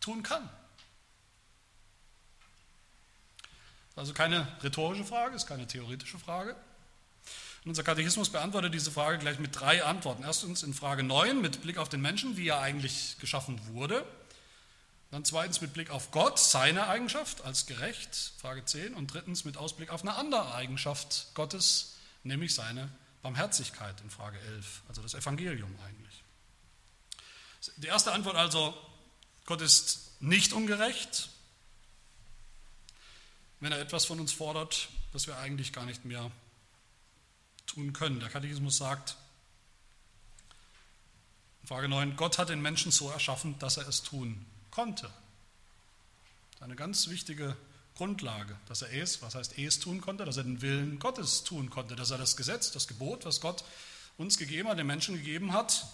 tun 0.00 0.22
kann? 0.22 0.48
Also 3.94 4.14
keine 4.14 4.48
rhetorische 4.62 5.04
Frage, 5.04 5.36
ist 5.36 5.46
keine 5.46 5.66
theoretische 5.66 6.18
Frage. 6.18 6.56
Und 7.64 7.70
unser 7.70 7.82
Katechismus 7.82 8.30
beantwortet 8.30 8.72
diese 8.72 8.90
Frage 8.90 9.18
gleich 9.18 9.38
mit 9.38 9.60
drei 9.60 9.84
Antworten. 9.84 10.22
Erstens 10.22 10.62
in 10.62 10.72
Frage 10.72 11.02
9 11.02 11.38
mit 11.42 11.60
Blick 11.60 11.76
auf 11.76 11.90
den 11.90 12.00
Menschen, 12.00 12.38
wie 12.38 12.48
er 12.48 12.60
eigentlich 12.60 13.18
geschaffen 13.20 13.60
wurde. 13.74 14.06
Dann 15.10 15.24
zweitens 15.24 15.60
mit 15.60 15.72
Blick 15.72 15.90
auf 15.90 16.12
Gott, 16.12 16.38
seine 16.38 16.86
Eigenschaft 16.86 17.42
als 17.44 17.66
gerecht, 17.66 18.32
Frage 18.38 18.64
10. 18.64 18.94
Und 18.94 19.12
drittens 19.12 19.44
mit 19.44 19.56
Ausblick 19.56 19.90
auf 19.90 20.02
eine 20.02 20.14
andere 20.14 20.54
Eigenschaft 20.54 21.26
Gottes, 21.34 21.96
nämlich 22.22 22.54
seine 22.54 22.90
Barmherzigkeit 23.22 24.00
in 24.02 24.10
Frage 24.10 24.38
11, 24.38 24.82
also 24.88 25.02
das 25.02 25.14
Evangelium 25.14 25.74
eigentlich. 25.84 26.22
Die 27.78 27.88
erste 27.88 28.12
Antwort 28.12 28.36
also, 28.36 28.74
Gott 29.46 29.60
ist 29.60 30.12
nicht 30.20 30.52
ungerecht, 30.52 31.28
wenn 33.58 33.72
er 33.72 33.80
etwas 33.80 34.04
von 34.04 34.20
uns 34.20 34.32
fordert, 34.32 34.88
das 35.12 35.26
wir 35.26 35.36
eigentlich 35.38 35.72
gar 35.72 35.84
nicht 35.86 36.04
mehr 36.04 36.30
tun 37.66 37.92
können. 37.92 38.20
Der 38.20 38.30
Katechismus 38.30 38.76
sagt, 38.78 39.16
Frage 41.64 41.88
9, 41.88 42.16
Gott 42.16 42.38
hat 42.38 42.48
den 42.48 42.62
Menschen 42.62 42.92
so 42.92 43.10
erschaffen, 43.10 43.58
dass 43.58 43.76
er 43.76 43.86
es 43.88 44.02
tun 44.02 44.46
konnte. 44.70 45.10
Eine 46.60 46.76
ganz 46.76 47.08
wichtige 47.08 47.56
Grundlage, 47.96 48.56
dass 48.66 48.82
er 48.82 48.92
es, 48.92 49.22
was 49.22 49.34
heißt 49.34 49.58
es 49.58 49.78
tun 49.78 50.00
konnte, 50.00 50.24
dass 50.24 50.36
er 50.36 50.44
den 50.44 50.62
Willen 50.62 50.98
Gottes 50.98 51.44
tun 51.44 51.70
konnte, 51.70 51.96
dass 51.96 52.10
er 52.10 52.18
das 52.18 52.36
Gesetz, 52.36 52.70
das 52.72 52.88
Gebot, 52.88 53.24
was 53.24 53.40
Gott 53.40 53.64
uns 54.16 54.38
gegeben 54.38 54.68
hat, 54.68 54.78
den 54.78 54.86
Menschen 54.86 55.16
gegeben 55.16 55.52
hat, 55.52 55.86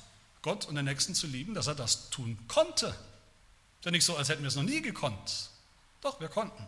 Gott 0.42 0.66
und 0.66 0.76
den 0.76 0.84
Nächsten 0.84 1.14
zu 1.14 1.26
lieben, 1.26 1.54
dass 1.54 1.66
er 1.66 1.74
das 1.74 2.10
tun 2.10 2.38
konnte. 2.48 2.86
Ist 2.86 3.84
ja 3.84 3.90
nicht 3.90 4.04
so, 4.04 4.16
als 4.16 4.28
hätten 4.28 4.42
wir 4.42 4.48
es 4.48 4.56
noch 4.56 4.62
nie 4.62 4.82
gekonnt. 4.82 5.50
Doch, 6.00 6.20
wir 6.20 6.28
konnten. 6.28 6.64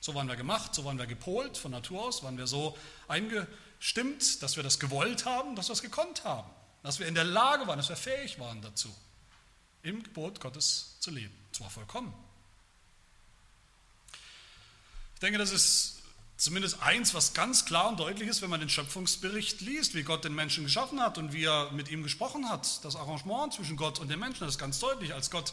So 0.00 0.14
waren 0.14 0.28
wir 0.28 0.36
gemacht, 0.36 0.74
so 0.74 0.84
waren 0.84 0.98
wir 0.98 1.06
gepolt 1.06 1.58
von 1.58 1.72
Natur 1.72 2.04
aus, 2.04 2.22
waren 2.22 2.38
wir 2.38 2.46
so 2.46 2.76
eingestimmt, 3.08 4.42
dass 4.42 4.56
wir 4.56 4.62
das 4.62 4.80
gewollt 4.80 5.26
haben, 5.26 5.56
dass 5.56 5.68
wir 5.68 5.74
es 5.74 5.82
gekonnt 5.82 6.24
haben, 6.24 6.48
dass 6.82 6.98
wir 6.98 7.06
in 7.06 7.14
der 7.14 7.24
Lage 7.24 7.66
waren, 7.66 7.76
dass 7.76 7.88
wir 7.88 7.96
fähig 7.96 8.38
waren 8.38 8.62
dazu, 8.62 8.94
im 9.82 10.02
Gebot 10.02 10.40
Gottes 10.40 10.96
zu 11.00 11.10
leben. 11.10 11.34
Zwar 11.52 11.70
vollkommen. 11.70 12.12
Ich 15.14 15.20
denke, 15.20 15.38
das 15.38 15.50
ist 15.50 16.00
zumindest 16.40 16.82
eins, 16.82 17.12
was 17.12 17.34
ganz 17.34 17.66
klar 17.66 17.88
und 17.88 18.00
deutlich 18.00 18.28
ist, 18.28 18.40
wenn 18.40 18.50
man 18.50 18.60
den 18.60 18.70
Schöpfungsbericht 18.70 19.60
liest, 19.60 19.94
wie 19.94 20.02
Gott 20.02 20.24
den 20.24 20.34
Menschen 20.34 20.64
geschaffen 20.64 21.00
hat 21.00 21.18
und 21.18 21.32
wie 21.34 21.44
er 21.44 21.70
mit 21.72 21.90
ihm 21.90 22.02
gesprochen 22.02 22.48
hat. 22.48 22.82
Das 22.84 22.96
Arrangement 22.96 23.52
zwischen 23.52 23.76
Gott 23.76 23.98
und 23.98 24.08
den 24.08 24.18
Menschen, 24.18 24.40
das 24.40 24.54
ist 24.54 24.58
ganz 24.58 24.78
deutlich. 24.78 25.12
Als 25.12 25.30
Gott 25.30 25.52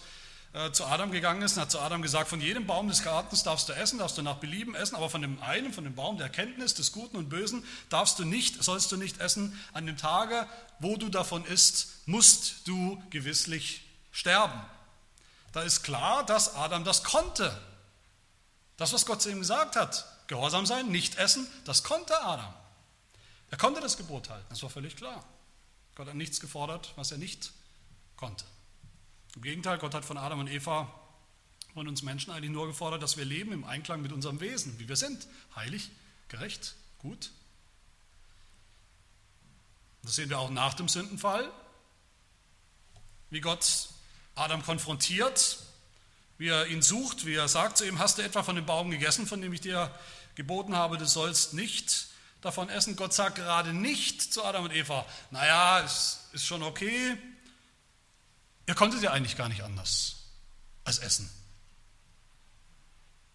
äh, 0.54 0.72
zu 0.72 0.86
Adam 0.86 1.12
gegangen 1.12 1.42
ist 1.42 1.58
und 1.58 1.64
hat 1.64 1.72
zu 1.72 1.80
Adam 1.80 2.02
gesagt, 2.02 2.30
von 2.30 2.40
jedem 2.40 2.66
Baum 2.66 2.88
des 2.88 3.04
Gartens 3.04 3.44
darfst 3.44 3.68
du 3.68 3.74
essen, 3.74 4.00
darfst 4.00 4.18
du 4.18 4.22
nach 4.22 4.38
Belieben 4.38 4.76
essen, 4.76 4.96
aber 4.96 5.10
von 5.10 5.22
dem 5.22 5.42
einen, 5.42 5.74
von 5.74 5.84
dem 5.84 5.96
Baum 5.96 6.16
der 6.16 6.28
Erkenntnis 6.28 6.74
des 6.74 6.94
Guten 6.94 7.18
und 7.18 7.28
Bösen 7.28 7.66
darfst 7.90 8.18
du 8.20 8.24
nicht, 8.24 8.64
sollst 8.64 8.90
du 8.94 8.96
nicht 8.96 9.20
essen. 9.20 9.60
An 9.74 9.86
dem 9.86 9.98
Tage, 9.98 10.48
wo 10.80 10.96
du 10.96 11.10
davon 11.10 11.44
isst, 11.44 11.90
musst 12.06 12.66
du 12.66 13.02
gewisslich 13.10 13.87
sterben. 14.18 14.60
Da 15.52 15.62
ist 15.62 15.84
klar, 15.84 16.26
dass 16.26 16.56
Adam 16.56 16.84
das 16.84 17.04
konnte. 17.04 17.56
Das, 18.76 18.92
was 18.92 19.06
Gott 19.06 19.22
zu 19.22 19.30
ihm 19.30 19.40
gesagt 19.40 19.76
hat, 19.76 20.06
Gehorsam 20.26 20.66
sein, 20.66 20.90
nicht 20.90 21.16
essen, 21.16 21.48
das 21.66 21.84
konnte 21.84 22.20
Adam. 22.22 22.54
Er 23.50 23.58
konnte 23.58 23.80
das 23.80 23.96
Gebot 23.96 24.30
halten, 24.30 24.46
das 24.50 24.62
war 24.64 24.70
völlig 24.70 24.96
klar. 24.96 25.24
Gott 25.96 26.08
hat 26.08 26.16
nichts 26.16 26.40
gefordert, 26.40 26.94
was 26.96 27.12
er 27.12 27.18
nicht 27.18 27.54
konnte. 28.18 28.44
Im 29.36 29.42
Gegenteil, 29.44 29.78
Gott 29.78 29.94
hat 29.94 30.04
von 30.04 30.18
Adam 30.18 30.40
und 30.40 30.48
Eva, 30.48 30.92
von 31.74 31.88
uns 31.88 32.02
Menschen 32.02 32.32
eigentlich 32.32 32.52
nur 32.52 32.68
gefordert, 32.68 33.04
dass 33.04 33.18
wir 33.18 33.26
leben 33.26 33.52
im 33.52 33.64
Einklang 33.64 34.02
mit 34.02 34.12
unserem 34.12 34.40
Wesen, 34.40 34.80
wie 34.80 34.90
wir 34.90 34.96
sind. 34.96 35.28
Heilig, 35.56 35.92
gerecht, 36.28 36.76
gut. 36.98 37.32
Das 40.02 40.16
sehen 40.16 40.30
wir 40.30 40.40
auch 40.40 40.50
nach 40.50 40.74
dem 40.74 40.90
Sündenfall, 40.90 41.50
wie 43.30 43.42
Gott 43.42 43.90
Adam 44.38 44.64
konfrontiert 44.64 45.58
wie 46.38 46.50
er 46.50 46.68
ihn 46.68 46.82
sucht, 46.82 47.26
wie 47.26 47.34
er 47.34 47.48
sagt 47.48 47.78
zu 47.78 47.88
ihm, 47.88 48.00
hast 48.00 48.18
du 48.18 48.22
etwa 48.22 48.44
von 48.44 48.56
dem 48.56 48.66
Baum 48.66 48.92
gegessen, 48.92 49.26
von 49.26 49.42
dem 49.42 49.54
ich 49.54 49.62
dir 49.62 49.92
geboten 50.36 50.76
habe, 50.76 50.98
du 50.98 51.06
sollst 51.06 51.54
nicht 51.54 52.08
davon 52.42 52.70
essen. 52.70 52.96
Gott 52.96 53.14
sagt 53.14 53.36
gerade 53.36 53.74
nicht 53.74 54.34
zu 54.34 54.44
Adam 54.44 54.66
und 54.66 54.72
Eva, 54.72 55.06
naja, 55.32 55.82
es 55.82 56.20
ist 56.34 56.46
schon 56.46 56.62
okay, 56.62 57.18
ihr 58.68 58.76
konntet 58.76 59.02
ja 59.02 59.12
eigentlich 59.12 59.36
gar 59.36 59.50
nicht 59.50 59.64
anders 59.64 60.18
als 60.84 61.00
essen. 61.00 61.30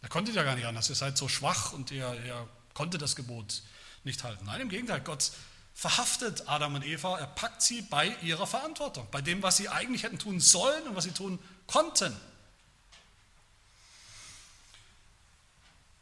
Ihr 0.02 0.08
konntet 0.08 0.34
ja 0.34 0.42
gar 0.42 0.54
nicht 0.54 0.66
anders, 0.66 0.88
ihr 0.88 0.96
seid 0.96 1.18
so 1.18 1.28
schwach 1.28 1.72
und 1.72 1.90
ihr, 1.90 2.14
ihr 2.24 2.48
konntet 2.74 3.02
das 3.02 3.16
Gebot 3.16 3.62
nicht 4.04 4.22
halten. 4.22 4.44
Nein, 4.46 4.60
im 4.60 4.68
Gegenteil, 4.68 5.00
Gott 5.00 5.32
verhaftet 5.74 6.48
Adam 6.48 6.74
und 6.74 6.84
Eva, 6.84 7.18
er 7.18 7.26
packt 7.26 7.62
sie 7.62 7.82
bei 7.82 8.08
ihrer 8.22 8.46
Verantwortung, 8.46 9.06
bei 9.10 9.20
dem, 9.20 9.42
was 9.42 9.56
sie 9.56 9.68
eigentlich 9.68 10.02
hätten 10.02 10.18
tun 10.18 10.40
sollen 10.40 10.88
und 10.88 10.96
was 10.96 11.04
sie 11.04 11.12
tun 11.12 11.38
konnten. 11.66 12.14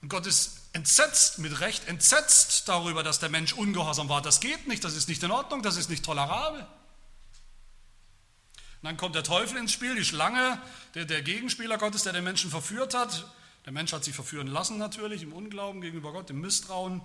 Und 0.03 0.09
Gott 0.09 0.27
ist 0.27 0.61
entsetzt, 0.73 1.39
mit 1.39 1.61
Recht 1.61 1.89
entsetzt 1.89 2.69
darüber, 2.69 3.03
dass 3.03 3.19
der 3.19 3.29
Mensch 3.29 3.53
ungehorsam 3.53 4.09
war. 4.09 4.23
Das 4.23 4.41
geht 4.41 4.69
nicht, 4.69 4.85
das 4.85 4.95
ist 4.95 5.09
nicht 5.09 5.23
in 5.23 5.31
Ordnung, 5.31 5.63
das 5.63 5.77
ist 5.77 5.91
nicht 5.91 6.05
tolerabel. 6.05 6.61
Und 6.61 8.87
dann 8.87 8.97
kommt 8.97 9.15
der 9.15 9.25
Teufel 9.25 9.59
ins 9.59 9.73
Spiel, 9.73 9.95
die 9.95 10.05
Schlange, 10.05 10.61
der, 10.95 11.05
der 11.05 11.23
Gegenspieler 11.23 11.77
Gottes, 11.77 12.05
der 12.05 12.13
den 12.13 12.25
Menschen 12.25 12.51
verführt 12.51 12.95
hat. 12.95 13.27
Der 13.67 13.73
Mensch 13.73 13.93
hat 13.93 14.05
sich 14.05 14.15
verführen 14.15 14.47
lassen 14.47 14.79
natürlich, 14.79 15.23
im 15.23 15.35
Unglauben 15.35 15.83
gegenüber 15.83 16.13
Gott, 16.13 16.31
im 16.31 16.41
Misstrauen. 16.41 17.03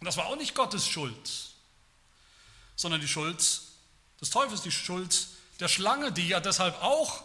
Und 0.00 0.04
das 0.04 0.16
war 0.16 0.26
auch 0.26 0.36
nicht 0.36 0.54
Gottes 0.54 0.88
Schuld, 0.88 1.54
sondern 2.76 3.00
die 3.00 3.08
Schuld 3.08 3.42
des 4.20 4.30
Teufels, 4.30 4.62
die 4.62 4.70
Schuld 4.70 5.28
der 5.60 5.68
Schlange, 5.68 6.12
die 6.12 6.28
ja 6.28 6.40
deshalb 6.40 6.80
auch 6.82 7.22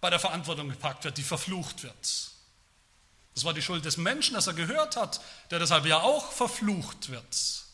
bei 0.00 0.10
der 0.10 0.18
Verantwortung 0.18 0.68
gepackt 0.68 1.04
wird, 1.04 1.16
die 1.16 1.22
verflucht 1.22 1.82
wird. 1.82 2.30
Das 3.34 3.44
war 3.44 3.54
die 3.54 3.62
Schuld 3.62 3.84
des 3.84 3.96
Menschen, 3.96 4.34
dass 4.34 4.48
er 4.48 4.54
gehört 4.54 4.96
hat, 4.96 5.20
der 5.50 5.60
deshalb 5.60 5.86
ja 5.86 6.00
auch 6.00 6.32
verflucht 6.32 7.10
wird, 7.10 7.64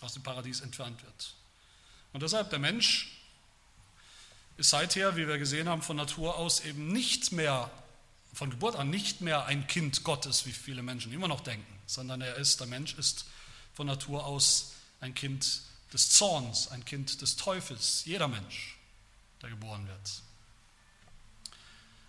aus 0.00 0.14
dem 0.14 0.22
Paradies 0.22 0.62
entfernt 0.62 1.02
wird. 1.02 1.34
Und 2.12 2.22
deshalb 2.22 2.48
der 2.50 2.58
Mensch 2.58 3.18
ist 4.56 4.70
seither, 4.70 5.16
wie 5.16 5.28
wir 5.28 5.38
gesehen 5.38 5.68
haben, 5.68 5.82
von 5.82 5.96
Natur 5.96 6.36
aus 6.36 6.60
eben 6.60 6.88
nicht 6.88 7.32
mehr, 7.32 7.70
von 8.32 8.50
Geburt 8.50 8.76
an 8.76 8.88
nicht 8.90 9.20
mehr 9.20 9.44
ein 9.44 9.66
Kind 9.66 10.04
Gottes, 10.04 10.46
wie 10.46 10.52
viele 10.52 10.82
Menschen 10.82 11.12
immer 11.12 11.28
noch 11.28 11.40
denken, 11.40 11.78
sondern 11.86 12.22
er 12.22 12.36
ist, 12.36 12.60
der 12.60 12.66
Mensch 12.66 12.94
ist 12.94 13.26
von 13.74 13.86
Natur 13.86 14.24
aus 14.24 14.72
ein 15.00 15.14
Kind 15.14 15.62
des 15.92 16.10
Zorns, 16.10 16.68
ein 16.68 16.84
Kind 16.84 17.20
des 17.22 17.36
Teufels, 17.36 18.02
jeder 18.04 18.28
Mensch, 18.28 18.78
der 19.42 19.50
geboren 19.50 19.86
wird. 19.86 20.22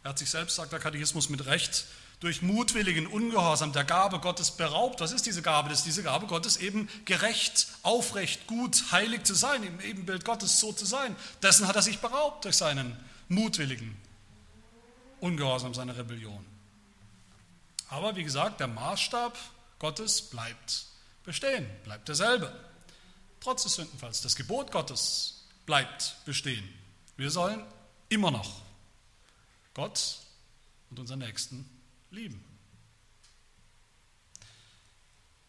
Er 0.04 0.12
hat 0.12 0.20
sich 0.20 0.30
selbst, 0.30 0.56
sagt 0.56 0.72
der 0.72 0.80
Katechismus 0.80 1.30
mit 1.30 1.46
Recht, 1.46 1.86
durch 2.20 2.42
mutwilligen 2.42 3.08
Ungehorsam 3.08 3.72
der 3.72 3.86
Gabe 3.86 4.20
Gottes 4.20 4.52
beraubt. 4.52 5.00
Was 5.00 5.14
ist 5.14 5.26
diese 5.26 5.42
Gabe? 5.42 5.70
Das 5.70 5.80
ist 5.80 5.86
diese 5.86 6.04
Gabe 6.04 6.28
Gottes 6.28 6.58
eben 6.58 6.90
gerecht, 7.06 7.68
aufrecht, 7.82 8.46
gut, 8.48 8.92
heilig 8.92 9.24
zu 9.24 9.36
sein, 9.36 9.64
im 9.64 9.80
Ebenbild 9.80 10.26
Gottes 10.26 10.60
so 10.60 10.74
zu 10.74 10.86
sein. 10.86 11.16
Dessen 11.42 11.68
hat 11.68 11.78
er 11.78 11.82
sich 11.82 12.00
beraubt 12.00 12.44
durch 12.46 12.58
seinen 12.58 12.98
mutwilligen 13.30 13.96
Ungehorsam, 15.22 15.74
seine 15.74 15.98
Rebellion. 15.98 16.46
Aber 17.90 18.16
wie 18.16 18.24
gesagt, 18.24 18.60
der 18.60 18.68
Maßstab 18.68 19.38
Gottes 19.80 20.22
bleibt 20.22 20.86
bestehen, 21.24 21.66
bleibt 21.84 22.08
derselbe. 22.08 22.54
Trotz 23.40 23.64
des 23.64 23.76
Sündenfalls. 23.76 24.22
Das 24.22 24.36
Gebot 24.36 24.72
Gottes 24.72 25.46
bleibt 25.66 26.16
bestehen. 26.26 26.68
Wir 27.18 27.32
sollen 27.32 27.64
immer 28.10 28.32
noch 28.32 28.62
Gott 29.74 30.20
und 30.90 31.00
unseren 31.00 31.20
Nächsten 31.20 31.70
lieben. 32.12 32.44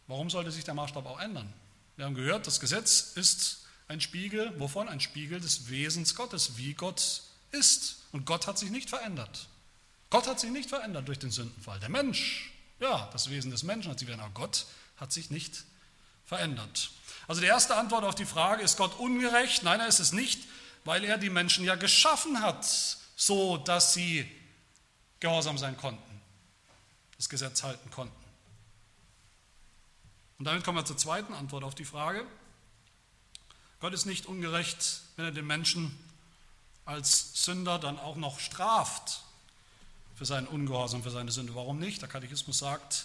Warum 0.06 0.28
sollte 0.28 0.50
sich 0.50 0.64
der 0.64 0.74
Maßstab 0.74 1.06
auch 1.06 1.20
ändern? 1.20 1.52
Wir 1.96 2.04
haben 2.04 2.14
gehört, 2.14 2.46
das 2.46 2.60
Gesetz 2.60 3.12
ist 3.14 3.66
ein 3.88 4.00
Spiegel, 4.00 4.58
wovon? 4.58 4.88
Ein 4.88 5.00
Spiegel 5.00 5.40
des 5.40 5.68
Wesens 5.68 6.14
Gottes, 6.14 6.56
wie 6.56 6.74
Gott 6.74 7.22
ist. 7.50 8.02
Und 8.12 8.24
Gott 8.24 8.46
hat 8.46 8.58
sich 8.58 8.70
nicht 8.70 8.88
verändert. 8.88 9.48
Gott 10.10 10.26
hat 10.26 10.40
sich 10.40 10.50
nicht 10.50 10.68
verändert 10.68 11.06
durch 11.08 11.18
den 11.18 11.30
Sündenfall. 11.30 11.78
Der 11.80 11.88
Mensch, 11.88 12.52
ja, 12.80 13.08
das 13.12 13.30
Wesen 13.30 13.50
des 13.50 13.62
Menschen 13.62 13.90
hat 13.90 13.98
sich 13.98 14.06
verändert, 14.06 14.30
aber 14.30 14.46
Gott 14.46 14.66
hat 14.96 15.12
sich 15.12 15.30
nicht 15.30 15.64
verändert. 16.24 16.90
Also 17.30 17.42
die 17.42 17.46
erste 17.46 17.76
Antwort 17.76 18.02
auf 18.02 18.16
die 18.16 18.24
Frage, 18.24 18.60
ist 18.60 18.76
Gott 18.76 18.98
ungerecht? 18.98 19.62
Nein, 19.62 19.78
er 19.78 19.86
ist 19.86 20.00
es 20.00 20.10
nicht, 20.12 20.48
weil 20.84 21.04
er 21.04 21.16
die 21.16 21.30
Menschen 21.30 21.64
ja 21.64 21.76
geschaffen 21.76 22.42
hat 22.42 22.66
so 23.20 23.58
dass 23.58 23.92
sie 23.92 24.28
gehorsam 25.20 25.58
sein 25.58 25.76
konnten, 25.76 26.20
das 27.16 27.28
Gesetz 27.28 27.62
halten 27.62 27.90
konnten. 27.90 28.16
Und 30.38 30.46
damit 30.46 30.64
kommen 30.64 30.78
wir 30.78 30.86
zur 30.86 30.96
zweiten 30.96 31.34
Antwort 31.34 31.62
auf 31.62 31.74
die 31.74 31.84
Frage. 31.84 32.26
Gott 33.78 33.92
ist 33.92 34.06
nicht 34.06 34.24
ungerecht, 34.24 35.02
wenn 35.16 35.26
er 35.26 35.32
den 35.32 35.46
Menschen 35.46 35.96
als 36.86 37.44
Sünder 37.44 37.78
dann 37.78 37.98
auch 37.98 38.16
noch 38.16 38.40
straft 38.40 39.20
für 40.16 40.24
seinen 40.24 40.46
Ungehorsam, 40.46 41.02
für 41.02 41.10
seine 41.10 41.30
Sünde. 41.30 41.54
Warum 41.54 41.78
nicht? 41.78 42.00
Der 42.00 42.08
Katechismus 42.08 42.58
sagt, 42.58 43.04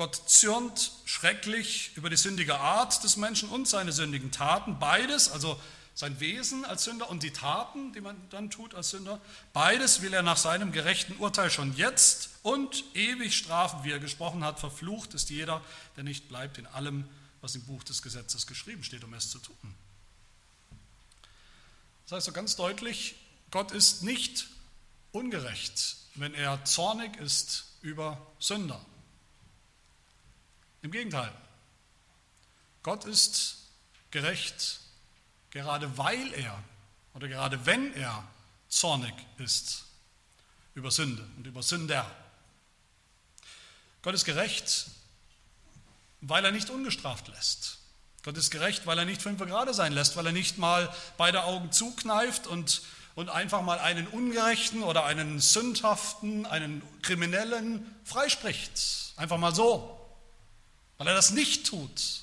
Gott 0.00 0.22
zürnt 0.30 0.92
schrecklich 1.04 1.90
über 1.94 2.08
die 2.08 2.16
sündige 2.16 2.58
Art 2.58 3.04
des 3.04 3.18
Menschen 3.18 3.50
und 3.50 3.68
seine 3.68 3.92
sündigen 3.92 4.32
Taten. 4.32 4.78
Beides, 4.78 5.28
also 5.30 5.60
sein 5.94 6.18
Wesen 6.20 6.64
als 6.64 6.84
Sünder 6.84 7.10
und 7.10 7.22
die 7.22 7.32
Taten, 7.32 7.92
die 7.92 8.00
man 8.00 8.16
dann 8.30 8.50
tut 8.50 8.74
als 8.74 8.88
Sünder, 8.88 9.20
beides 9.52 10.00
will 10.00 10.14
er 10.14 10.22
nach 10.22 10.38
seinem 10.38 10.72
gerechten 10.72 11.16
Urteil 11.18 11.50
schon 11.50 11.76
jetzt 11.76 12.30
und 12.42 12.82
ewig 12.94 13.36
strafen, 13.36 13.84
wie 13.84 13.90
er 13.90 13.98
gesprochen 13.98 14.42
hat. 14.42 14.58
Verflucht 14.58 15.12
ist 15.12 15.28
jeder, 15.28 15.60
der 15.96 16.04
nicht 16.04 16.28
bleibt 16.28 16.56
in 16.56 16.66
allem, 16.68 17.06
was 17.42 17.54
im 17.54 17.62
Buch 17.66 17.84
des 17.84 18.00
Gesetzes 18.00 18.46
geschrieben 18.46 18.82
steht, 18.82 19.04
um 19.04 19.12
es 19.12 19.28
zu 19.28 19.38
tun. 19.38 19.74
Das 22.04 22.12
heißt 22.12 22.24
so 22.24 22.32
ganz 22.32 22.56
deutlich, 22.56 23.16
Gott 23.50 23.70
ist 23.72 24.02
nicht 24.02 24.48
ungerecht, 25.12 25.98
wenn 26.14 26.32
er 26.32 26.64
zornig 26.64 27.18
ist 27.18 27.66
über 27.82 28.26
Sünder. 28.38 28.80
Im 30.82 30.90
Gegenteil, 30.90 31.32
Gott 32.82 33.04
ist 33.04 33.68
gerecht, 34.10 34.80
gerade 35.50 35.98
weil 35.98 36.32
er 36.34 36.62
oder 37.14 37.28
gerade 37.28 37.66
wenn 37.66 37.92
er 37.94 38.26
zornig 38.68 39.14
ist 39.38 39.84
über 40.74 40.90
Sünde 40.90 41.26
und 41.36 41.46
über 41.46 41.62
Sünder. 41.62 42.10
Gott 44.02 44.14
ist 44.14 44.24
gerecht, 44.24 44.86
weil 46.20 46.44
er 46.44 46.52
nicht 46.52 46.70
ungestraft 46.70 47.28
lässt. 47.28 47.78
Gott 48.22 48.36
ist 48.36 48.50
gerecht, 48.50 48.86
weil 48.86 48.98
er 48.98 49.04
nicht 49.04 49.22
fünf 49.22 49.40
gerade 49.40 49.74
sein 49.74 49.92
lässt, 49.92 50.16
weil 50.16 50.26
er 50.26 50.32
nicht 50.32 50.58
mal 50.58 50.94
beide 51.16 51.44
Augen 51.44 51.72
zukneift 51.72 52.46
und, 52.46 52.82
und 53.14 53.28
einfach 53.30 53.62
mal 53.62 53.78
einen 53.78 54.06
Ungerechten 54.06 54.82
oder 54.82 55.04
einen 55.04 55.40
Sündhaften, 55.40 56.46
einen 56.46 56.82
Kriminellen 57.02 57.84
freispricht. 58.04 59.14
Einfach 59.16 59.38
mal 59.38 59.54
so. 59.54 59.99
Weil 61.00 61.08
er 61.08 61.14
das 61.14 61.30
nicht 61.30 61.66
tut. 61.66 62.20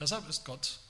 Deshalb 0.00 0.28
ist 0.28 0.44
Gott 0.44 0.80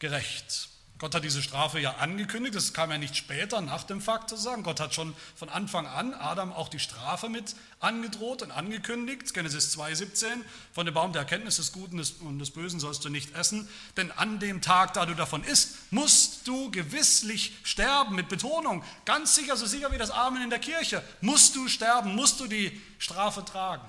gerecht. 0.00 0.68
Gott 0.98 1.14
hat 1.14 1.24
diese 1.24 1.42
Strafe 1.42 1.80
ja 1.80 1.94
angekündigt, 1.94 2.54
das 2.54 2.74
kam 2.74 2.90
ja 2.90 2.98
nicht 2.98 3.16
später 3.16 3.62
nach 3.62 3.84
dem 3.84 4.02
Fakt 4.02 4.28
sozusagen. 4.28 4.62
Gott 4.62 4.78
hat 4.78 4.94
schon 4.94 5.14
von 5.34 5.48
Anfang 5.48 5.86
an 5.86 6.12
Adam 6.12 6.52
auch 6.52 6.68
die 6.68 6.78
Strafe 6.78 7.30
mit 7.30 7.56
angedroht 7.80 8.42
und 8.42 8.50
angekündigt. 8.50 9.32
Genesis 9.32 9.74
2,17, 9.78 10.26
von 10.74 10.84
dem 10.84 10.94
Baum 10.94 11.14
der 11.14 11.22
Erkenntnis 11.22 11.56
des 11.56 11.72
Guten 11.72 11.98
und 11.98 12.38
des 12.38 12.50
Bösen 12.50 12.80
sollst 12.80 13.02
du 13.06 13.08
nicht 13.08 13.34
essen, 13.34 13.66
denn 13.96 14.12
an 14.12 14.38
dem 14.38 14.60
Tag, 14.60 14.92
da 14.92 15.06
du 15.06 15.14
davon 15.14 15.44
isst, 15.44 15.90
musst 15.90 16.46
du 16.46 16.70
gewisslich 16.70 17.54
sterben, 17.62 18.14
mit 18.14 18.28
Betonung, 18.28 18.84
ganz 19.06 19.34
sicher, 19.34 19.56
so 19.56 19.64
sicher 19.64 19.90
wie 19.90 19.98
das 19.98 20.10
Amen 20.10 20.42
in 20.42 20.50
der 20.50 20.58
Kirche, 20.58 21.02
musst 21.22 21.56
du 21.56 21.66
sterben, 21.66 22.14
musst 22.14 22.40
du 22.40 22.46
die 22.46 22.78
Strafe 22.98 23.42
tragen. 23.42 23.88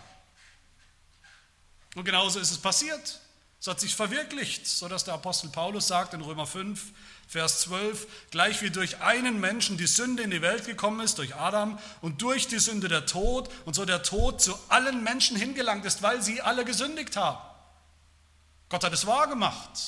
Und 1.96 2.06
genauso 2.06 2.40
ist 2.40 2.52
es 2.52 2.58
passiert. 2.58 3.20
Es 3.60 3.68
hat 3.68 3.80
sich 3.80 3.96
verwirklicht, 3.96 4.68
sodass 4.68 5.06
der 5.06 5.14
Apostel 5.14 5.50
Paulus 5.50 5.88
sagt 5.88 6.14
in 6.14 6.22
Römer 6.22 6.46
5, 6.46 6.92
Vers 7.30 7.62
12, 7.62 8.30
gleich 8.30 8.62
wie 8.62 8.72
durch 8.72 9.00
einen 9.00 9.40
Menschen 9.40 9.78
die 9.78 9.88
Sünde 9.88 10.22
in 10.22 10.32
die 10.32 10.42
Welt 10.42 10.66
gekommen 10.66 11.00
ist, 11.00 11.18
durch 11.18 11.36
Adam, 11.36 11.80
und 12.02 12.22
durch 12.22 12.50
die 12.50 12.60
Sünde 12.60 12.90
der 12.90 13.06
Tod, 13.06 13.50
und 13.66 13.74
so 13.74 13.86
der 13.86 14.04
Tod 14.04 14.42
zu 14.42 14.54
allen 14.68 15.04
Menschen 15.04 15.38
hingelangt 15.38 15.86
ist, 15.86 16.02
weil 16.02 16.22
sie 16.22 16.42
alle 16.42 16.66
gesündigt 16.66 17.16
haben. 17.16 17.40
Gott 18.68 18.84
hat 18.84 18.92
es 18.92 19.06
wahr 19.06 19.28
gemacht, 19.28 19.80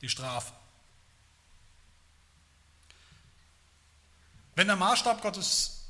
die 0.00 0.08
Strafe. 0.08 0.52
Wenn 4.54 4.68
der 4.68 4.76
Maßstab 4.76 5.20
Gottes 5.20 5.88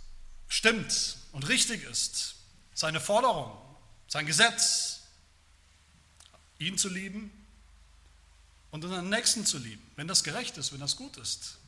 stimmt 0.49 1.17
und 1.33 1.49
richtig 1.49 1.85
ist, 1.85 2.35
seine 2.75 2.99
Forderung, 2.99 3.57
sein 4.08 4.26
Gesetz, 4.26 5.00
ihn 6.58 6.78
zu 6.78 6.88
lieben 6.88 7.30
und 8.70 8.84
unseren 8.84 9.08
Nächsten 9.08 9.46
zu 9.46 9.58
lieben, 9.58 9.82
wenn 9.96 10.08
das 10.08 10.25
gerecht 10.25 10.56
ist, 10.56 10.73
wenn 10.73 10.80
das 10.80 10.96
gut 10.96 11.16
ist. 11.16 11.58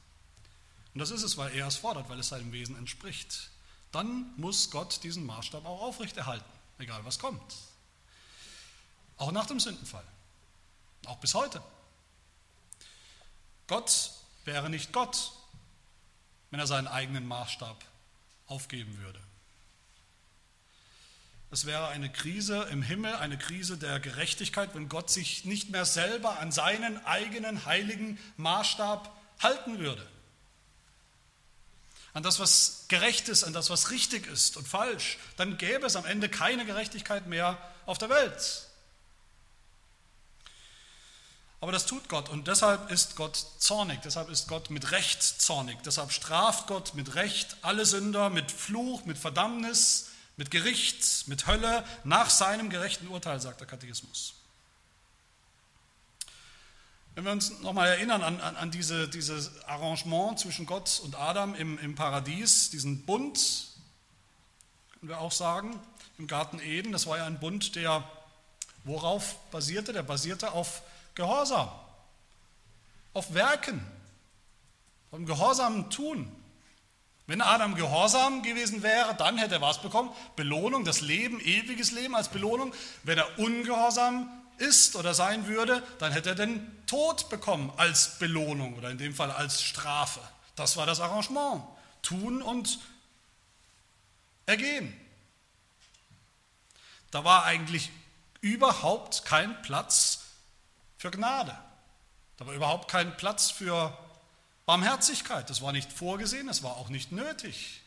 Und 0.95 1.01
das 1.01 1.11
ist 1.11 1.23
es, 1.23 1.37
weil 1.37 1.55
er 1.55 1.67
es 1.67 1.77
fordert, 1.77 2.09
weil 2.09 2.19
es 2.19 2.29
seinem 2.29 2.53
Wesen 2.53 2.77
entspricht. 2.77 3.51
Dann 3.93 4.33
muss 4.37 4.71
Gott 4.71 5.03
diesen 5.03 5.27
Maßstab 5.27 5.65
auch 5.65 5.83
aufrechterhalten, 5.83 6.51
egal 6.79 7.05
was 7.05 7.19
kommt. 7.19 7.55
Auch 9.19 9.33
nach 9.33 9.47
dem 9.47 9.61
Sündenfall. 9.61 10.05
Auch 11.07 11.19
bis 11.19 11.35
heute. 11.35 11.63
Gott 13.67 14.11
wäre 14.45 14.71
nicht 14.71 14.93
Gott, 14.93 15.33
wenn 16.51 16.61
er 16.61 16.67
seinen 16.67 16.89
eigenen 16.89 17.27
Maßstab 17.27 17.85
aufgeben 18.47 18.97
würde. 18.99 19.21
Es 21.57 21.65
wäre 21.65 21.89
eine 21.89 22.13
Krise 22.13 22.69
im 22.71 22.83
Himmel, 22.83 23.15
eine 23.17 23.39
Krise 23.39 23.79
der 23.79 23.99
Gerechtigkeit, 23.99 24.75
wenn 24.75 24.91
Gott 24.91 25.09
sich 25.09 25.47
nicht 25.47 25.71
mehr 25.71 25.87
selber 25.87 26.39
an 26.39 26.53
seinen 26.53 27.03
eigenen 27.07 27.65
heiligen 27.65 28.19
Maßstab 28.37 29.11
halten 29.43 29.79
würde. 29.79 30.07
An 32.13 32.23
das, 32.23 32.41
was 32.41 32.85
gerecht 32.89 33.31
ist, 33.31 33.43
an 33.43 33.55
das, 33.55 33.71
was 33.71 33.91
richtig 33.91 34.27
ist 34.27 34.59
und 34.59 34.69
falsch. 34.69 35.17
Dann 35.39 35.57
gäbe 35.57 35.87
es 35.87 35.97
am 35.97 36.05
Ende 36.05 36.29
keine 36.29 36.67
Gerechtigkeit 36.67 37.27
mehr 37.27 37.57
auf 37.87 37.97
der 37.97 38.11
Welt. 38.11 38.67
Aber 41.63 41.73
das 41.73 41.87
tut 41.87 42.11
Gott 42.11 42.29
und 42.29 42.49
deshalb 42.49 42.91
ist 42.91 43.17
Gott 43.17 43.35
zornig, 43.61 44.03
deshalb 44.03 44.29
ist 44.29 44.47
Gott 44.47 44.69
mit 44.69 44.91
Recht 44.91 45.23
zornig, 45.23 45.83
deshalb 45.85 46.13
straft 46.13 46.67
Gott 46.67 46.93
mit 46.93 47.15
Recht 47.15 47.57
alle 47.63 47.87
Sünder 47.87 48.29
mit 48.29 48.53
Fluch, 48.53 49.07
mit 49.07 49.17
Verdammnis, 49.17 50.11
mit 50.37 50.51
Gericht, 50.51 51.29
mit 51.29 51.47
Hölle, 51.47 51.85
nach 52.05 52.31
seinem 52.31 52.71
gerechten 52.71 53.09
Urteil, 53.09 53.41
sagt 53.41 53.61
der 53.61 53.67
Katechismus. 53.67 54.35
Wenn 57.15 57.25
wir 57.25 57.33
uns 57.33 57.61
nochmal 57.61 57.89
erinnern 57.89 58.23
an, 58.23 58.41
an, 58.41 58.57
an 58.57 58.71
diese, 58.71 59.09
dieses 59.09 59.65
Arrangement 59.65 60.39
zwischen 60.39 60.67
Gott 60.67 61.01
und 61.03 61.15
Adam 61.15 61.55
im, 61.55 61.79
im 61.79 61.95
Paradies, 61.95 62.69
diesen 62.69 63.07
Bund, 63.07 63.69
können 65.01 65.09
wir 65.09 65.21
auch 65.21 65.33
sagen, 65.33 65.81
im 66.19 66.27
Garten 66.27 66.59
Eden, 66.61 66.93
das 66.93 67.07
war 67.07 67.17
ja 67.17 67.25
ein 67.25 67.41
Bund, 67.41 67.75
der 67.75 68.05
worauf 68.85 69.37
basierte? 69.51 69.95
Der 69.95 70.03
basierte 70.03 70.53
auf 70.53 70.83
Gehorsam, 71.15 71.71
auf 73.15 73.33
Werken, 73.33 73.81
auf 75.11 75.19
gehorsamen 75.25 75.89
Tun. 75.91 76.31
Wenn 77.27 77.41
Adam 77.41 77.75
gehorsam 77.75 78.43
gewesen 78.43 78.83
wäre, 78.83 79.15
dann 79.17 79.37
hätte 79.37 79.57
er 79.57 79.61
was 79.61 79.83
bekommen? 79.83 80.11
Belohnung, 80.37 80.85
das 80.85 81.01
Leben, 81.01 81.41
ewiges 81.41 81.91
Leben 81.91 82.15
als 82.15 82.29
Belohnung. 82.29 82.73
Wenn 83.03 83.19
er 83.19 83.39
ungehorsam 83.39 84.31
ist 84.59 84.95
oder 84.95 85.13
sein 85.13 85.47
würde, 85.49 85.83
dann 85.99 86.13
hätte 86.13 86.31
er 86.31 86.35
den 86.37 86.87
Tod 86.87 87.29
bekommen 87.29 87.73
als 87.77 88.19
Belohnung 88.19 88.77
oder 88.77 88.91
in 88.91 88.99
dem 88.99 89.15
Fall 89.15 89.33
als 89.33 89.63
Strafe. 89.63 90.21
Das 90.55 90.77
war 90.77 90.87
das 90.87 91.01
Arrangement. 91.01 91.65
Tun 92.03 92.43
und 92.43 92.79
ergehen. 94.47 94.95
Da 97.11 97.25
war 97.25 97.45
eigentlich 97.45 97.91
überhaupt 98.41 99.25
kein 99.25 99.61
Platz 99.63 100.27
für 100.97 101.11
Gnade. 101.11 101.57
Da 102.37 102.47
war 102.47 102.55
überhaupt 102.55 102.89
kein 102.89 103.17
Platz 103.17 103.51
für 103.51 103.97
Barmherzigkeit, 104.67 105.49
das 105.49 105.63
war 105.63 105.73
nicht 105.73 105.93
vorgesehen, 105.93 106.49
das 106.49 106.63
war 106.63 106.77
auch 106.77 106.89
nicht 106.89 107.13
nötig. 107.13 107.81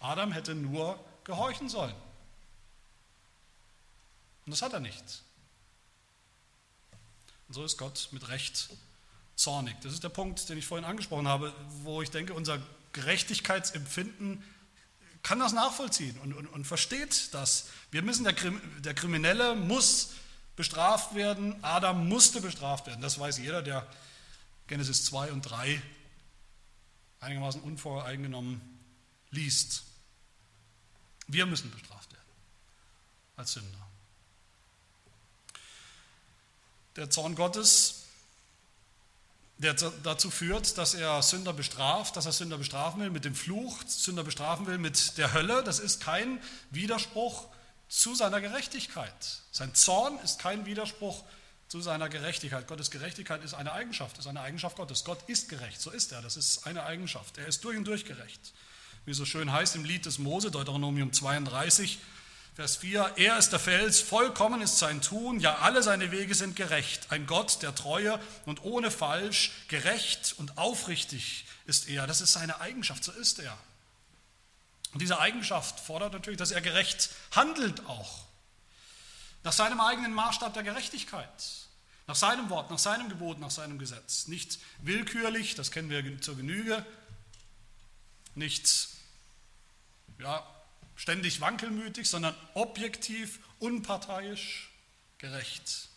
Adam 0.00 0.32
hätte 0.32 0.54
nur 0.54 0.98
gehorchen 1.24 1.68
sollen. 1.68 1.94
Und 4.46 4.52
das 4.52 4.62
hat 4.62 4.72
er 4.72 4.80
nicht. 4.80 5.22
Und 7.48 7.54
so 7.54 7.64
ist 7.64 7.76
Gott 7.76 8.08
mit 8.12 8.28
Recht 8.28 8.70
zornig. 9.36 9.76
Das 9.82 9.92
ist 9.92 10.02
der 10.02 10.08
Punkt, 10.08 10.48
den 10.48 10.56
ich 10.56 10.66
vorhin 10.66 10.84
angesprochen 10.84 11.28
habe, 11.28 11.52
wo 11.82 12.00
ich 12.00 12.10
denke, 12.10 12.32
unser 12.32 12.58
Gerechtigkeitsempfinden 12.92 14.42
kann 15.22 15.38
das 15.40 15.52
nachvollziehen 15.52 16.18
und, 16.20 16.32
und, 16.32 16.46
und 16.46 16.64
versteht 16.64 17.34
das. 17.34 17.68
Wir 17.90 18.02
müssen, 18.02 18.24
der, 18.24 18.34
der 18.78 18.94
Kriminelle 18.94 19.56
muss 19.56 20.12
bestraft 20.54 21.14
werden, 21.14 21.62
Adam 21.62 22.08
musste 22.08 22.40
bestraft 22.40 22.86
werden. 22.86 23.02
Das 23.02 23.18
weiß 23.18 23.38
jeder, 23.38 23.60
der 23.60 23.86
Genesis 24.66 25.04
2 25.06 25.32
und 25.32 25.42
3 25.42 25.80
einigermaßen 27.20 27.60
unvoreingenommen 27.60 28.60
liest. 29.30 29.84
Wir 31.28 31.46
müssen 31.46 31.70
bestraft 31.70 32.12
werden 32.12 32.22
als 33.36 33.52
Sünder. 33.52 33.86
Der 36.96 37.10
Zorn 37.10 37.34
Gottes, 37.34 38.04
der 39.58 39.74
dazu 39.74 40.30
führt, 40.30 40.78
dass 40.78 40.94
er 40.94 41.22
Sünder 41.22 41.52
bestraft, 41.52 42.16
dass 42.16 42.26
er 42.26 42.32
Sünder 42.32 42.58
bestrafen 42.58 43.00
will 43.00 43.10
mit 43.10 43.24
dem 43.24 43.34
Fluch, 43.34 43.82
Sünder 43.86 44.24
bestrafen 44.24 44.66
will 44.66 44.78
mit 44.78 45.18
der 45.18 45.32
Hölle, 45.32 45.62
das 45.62 45.78
ist 45.78 46.00
kein 46.00 46.40
Widerspruch 46.70 47.48
zu 47.88 48.14
seiner 48.14 48.40
Gerechtigkeit. 48.40 49.42
Sein 49.52 49.74
Zorn 49.74 50.18
ist 50.20 50.38
kein 50.40 50.66
Widerspruch 50.66 51.22
zu 51.22 51.26
seiner 51.80 52.08
Gerechtigkeit. 52.08 52.66
Gottes 52.66 52.90
Gerechtigkeit 52.90 53.42
ist 53.44 53.54
eine 53.54 53.72
Eigenschaft, 53.72 54.18
ist 54.18 54.26
eine 54.26 54.40
Eigenschaft 54.40 54.76
Gottes. 54.76 55.04
Gott 55.04 55.18
ist 55.28 55.48
gerecht, 55.48 55.80
so 55.80 55.90
ist 55.90 56.12
er, 56.12 56.22
das 56.22 56.36
ist 56.36 56.66
eine 56.66 56.84
Eigenschaft. 56.84 57.38
Er 57.38 57.46
ist 57.46 57.64
durch 57.64 57.76
und 57.76 57.84
durch 57.84 58.04
gerecht. 58.04 58.52
Wie 59.04 59.14
so 59.14 59.24
schön 59.24 59.52
heißt 59.52 59.76
im 59.76 59.84
Lied 59.84 60.06
des 60.06 60.18
Mose, 60.18 60.50
Deuteronomium 60.50 61.12
32, 61.12 61.98
Vers 62.56 62.76
4, 62.76 63.12
er 63.16 63.36
ist 63.38 63.50
der 63.50 63.58
Fels, 63.58 64.00
vollkommen 64.00 64.62
ist 64.62 64.78
sein 64.78 65.02
Tun, 65.02 65.40
ja 65.40 65.58
alle 65.58 65.82
seine 65.82 66.10
Wege 66.10 66.34
sind 66.34 66.56
gerecht. 66.56 67.12
Ein 67.12 67.26
Gott 67.26 67.62
der 67.62 67.74
Treue 67.74 68.18
und 68.46 68.64
ohne 68.64 68.90
Falsch, 68.90 69.52
gerecht 69.68 70.34
und 70.38 70.56
aufrichtig 70.56 71.44
ist 71.66 71.88
er. 71.88 72.06
Das 72.06 72.22
ist 72.22 72.32
seine 72.32 72.60
Eigenschaft, 72.60 73.04
so 73.04 73.12
ist 73.12 73.40
er. 73.40 73.56
Und 74.94 75.02
diese 75.02 75.20
Eigenschaft 75.20 75.80
fordert 75.80 76.14
natürlich, 76.14 76.38
dass 76.38 76.50
er 76.50 76.62
gerecht 76.62 77.10
handelt 77.32 77.84
auch. 77.86 78.24
Nach 79.46 79.52
seinem 79.52 79.80
eigenen 79.80 80.12
Maßstab 80.12 80.54
der 80.54 80.64
Gerechtigkeit. 80.64 81.68
Nach 82.08 82.16
seinem 82.16 82.50
Wort, 82.50 82.68
nach 82.68 82.80
seinem 82.80 83.08
Gebot, 83.08 83.38
nach 83.38 83.52
seinem 83.52 83.78
Gesetz. 83.78 84.26
Nicht 84.26 84.58
willkürlich, 84.82 85.54
das 85.54 85.70
kennen 85.70 85.88
wir 85.88 86.20
zur 86.20 86.36
Genüge. 86.36 86.84
Nicht 88.34 88.88
ja, 90.18 90.44
ständig 90.96 91.40
wankelmütig, 91.40 92.10
sondern 92.10 92.34
objektiv, 92.54 93.38
unparteiisch. 93.60 94.68
gerecht. 95.18 95.90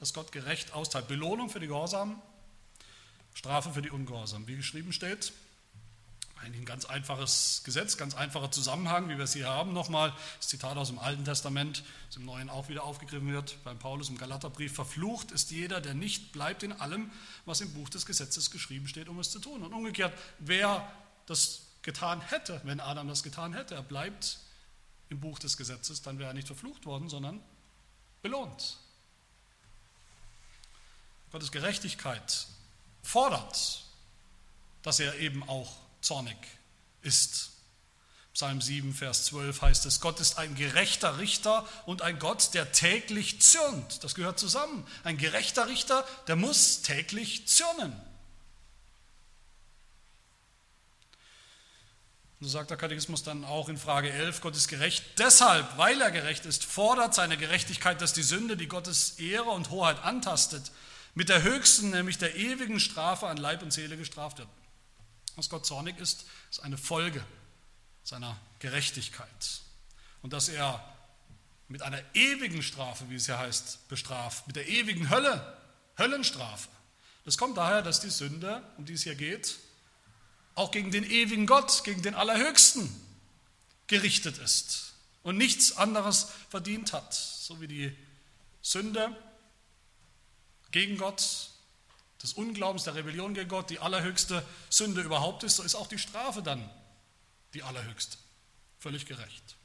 Dass 0.00 0.12
Gott 0.12 0.32
gerecht 0.32 0.72
austeilt. 0.72 1.06
Belohnung 1.06 1.48
für 1.48 1.60
die 1.60 1.68
Gehorsamen, 1.68 2.20
Strafe 3.34 3.70
für 3.70 3.82
die 3.82 3.90
Ungehorsamen. 3.90 4.48
Wie 4.48 4.56
geschrieben 4.56 4.92
steht, 4.92 5.32
ein 6.42 6.64
ganz 6.64 6.84
einfaches 6.84 7.62
Gesetz, 7.64 7.96
ganz 7.96 8.14
einfacher 8.14 8.50
Zusammenhang, 8.50 9.08
wie 9.08 9.16
wir 9.16 9.24
es 9.24 9.32
hier 9.32 9.48
haben. 9.48 9.72
Nochmal 9.72 10.12
das 10.38 10.48
Zitat 10.48 10.76
aus 10.76 10.88
dem 10.88 10.98
Alten 10.98 11.24
Testament, 11.24 11.82
das 12.08 12.16
im 12.16 12.24
Neuen 12.24 12.50
auch 12.50 12.68
wieder 12.68 12.84
aufgegriffen 12.84 13.32
wird, 13.32 13.62
beim 13.64 13.78
Paulus 13.78 14.08
im 14.08 14.18
Galaterbrief. 14.18 14.74
Verflucht 14.74 15.32
ist 15.32 15.50
jeder, 15.50 15.80
der 15.80 15.94
nicht 15.94 16.32
bleibt 16.32 16.62
in 16.62 16.72
allem, 16.72 17.10
was 17.44 17.60
im 17.60 17.72
Buch 17.72 17.88
des 17.88 18.06
Gesetzes 18.06 18.50
geschrieben 18.50 18.86
steht, 18.86 19.08
um 19.08 19.18
es 19.18 19.30
zu 19.30 19.38
tun. 19.38 19.62
Und 19.62 19.72
umgekehrt, 19.72 20.12
wer 20.38 20.90
das 21.26 21.62
getan 21.82 22.20
hätte, 22.20 22.60
wenn 22.64 22.80
Adam 22.80 23.08
das 23.08 23.22
getan 23.22 23.52
hätte, 23.52 23.74
er 23.74 23.82
bleibt 23.82 24.38
im 25.08 25.20
Buch 25.20 25.38
des 25.38 25.56
Gesetzes, 25.56 26.02
dann 26.02 26.18
wäre 26.18 26.30
er 26.30 26.34
nicht 26.34 26.48
verflucht 26.48 26.84
worden, 26.84 27.08
sondern 27.08 27.40
belohnt. 28.22 28.78
Gottes 31.32 31.52
Gerechtigkeit 31.52 32.46
fordert, 33.02 33.84
dass 34.82 35.00
er 35.00 35.18
eben 35.18 35.42
auch 35.48 35.85
zornig 36.06 36.36
ist. 37.02 37.50
Psalm 38.32 38.60
7, 38.60 38.94
Vers 38.94 39.24
12 39.24 39.62
heißt 39.62 39.86
es, 39.86 40.00
Gott 40.00 40.20
ist 40.20 40.38
ein 40.38 40.54
gerechter 40.54 41.18
Richter 41.18 41.66
und 41.86 42.02
ein 42.02 42.18
Gott, 42.18 42.52
der 42.52 42.70
täglich 42.70 43.40
zürnt. 43.40 44.04
Das 44.04 44.14
gehört 44.14 44.38
zusammen. 44.38 44.86
Ein 45.04 45.16
gerechter 45.16 45.68
Richter, 45.68 46.06
der 46.28 46.36
muss 46.36 46.82
täglich 46.82 47.48
zürnen. 47.48 47.98
So 52.40 52.48
sagt 52.48 52.68
der 52.68 52.76
Katechismus 52.76 53.22
dann 53.22 53.44
auch 53.44 53.70
in 53.70 53.78
Frage 53.78 54.10
11, 54.12 54.42
Gott 54.42 54.54
ist 54.54 54.68
gerecht. 54.68 55.02
Deshalb, 55.18 55.78
weil 55.78 55.98
er 56.00 56.10
gerecht 56.10 56.44
ist, 56.44 56.64
fordert 56.66 57.14
seine 57.14 57.38
Gerechtigkeit, 57.38 58.02
dass 58.02 58.12
die 58.12 58.22
Sünde, 58.22 58.58
die 58.58 58.68
Gottes 58.68 59.18
Ehre 59.18 59.48
und 59.48 59.70
Hoheit 59.70 60.04
antastet, 60.04 60.70
mit 61.14 61.30
der 61.30 61.42
höchsten, 61.42 61.90
nämlich 61.90 62.18
der 62.18 62.36
ewigen 62.36 62.78
Strafe 62.78 63.26
an 63.26 63.38
Leib 63.38 63.62
und 63.62 63.72
Seele 63.72 63.96
gestraft 63.96 64.38
wird. 64.38 64.48
Dass 65.36 65.50
Gott 65.50 65.66
zornig 65.66 65.98
ist, 65.98 66.24
ist 66.50 66.60
eine 66.60 66.78
Folge 66.78 67.24
seiner 68.02 68.36
Gerechtigkeit. 68.58 69.60
Und 70.22 70.32
dass 70.32 70.48
er 70.48 70.82
mit 71.68 71.82
einer 71.82 72.00
ewigen 72.14 72.62
Strafe, 72.62 73.08
wie 73.10 73.16
es 73.16 73.26
ja 73.26 73.38
heißt, 73.38 73.88
bestraft, 73.88 74.46
mit 74.46 74.56
der 74.56 74.68
ewigen 74.68 75.10
Hölle, 75.10 75.58
Höllenstrafe. 75.98 76.68
Das 77.24 77.36
kommt 77.36 77.56
daher, 77.56 77.82
dass 77.82 78.00
die 78.00 78.10
Sünde, 78.10 78.62
um 78.76 78.84
die 78.84 78.94
es 78.94 79.02
hier 79.02 79.14
geht, 79.14 79.58
auch 80.54 80.70
gegen 80.70 80.90
den 80.90 81.04
ewigen 81.04 81.46
Gott, 81.46 81.84
gegen 81.84 82.02
den 82.02 82.14
Allerhöchsten 82.14 82.88
gerichtet 83.88 84.38
ist 84.38 84.94
und 85.22 85.36
nichts 85.36 85.76
anderes 85.76 86.28
verdient 86.48 86.92
hat. 86.92 87.12
So 87.12 87.60
wie 87.60 87.68
die 87.68 87.96
Sünde 88.62 89.14
gegen 90.70 90.96
Gott 90.96 91.50
des 92.26 92.32
Unglaubens, 92.32 92.82
der 92.82 92.96
Rebellion 92.96 93.34
gegen 93.34 93.48
Gott 93.48 93.70
die 93.70 93.78
allerhöchste 93.78 94.44
Sünde 94.68 95.00
überhaupt 95.02 95.44
ist, 95.44 95.56
so 95.56 95.62
ist 95.62 95.76
auch 95.76 95.86
die 95.86 95.98
Strafe 95.98 96.42
dann 96.42 96.68
die 97.54 97.62
allerhöchste. 97.62 98.18
Völlig 98.80 99.06
gerecht. 99.06 99.56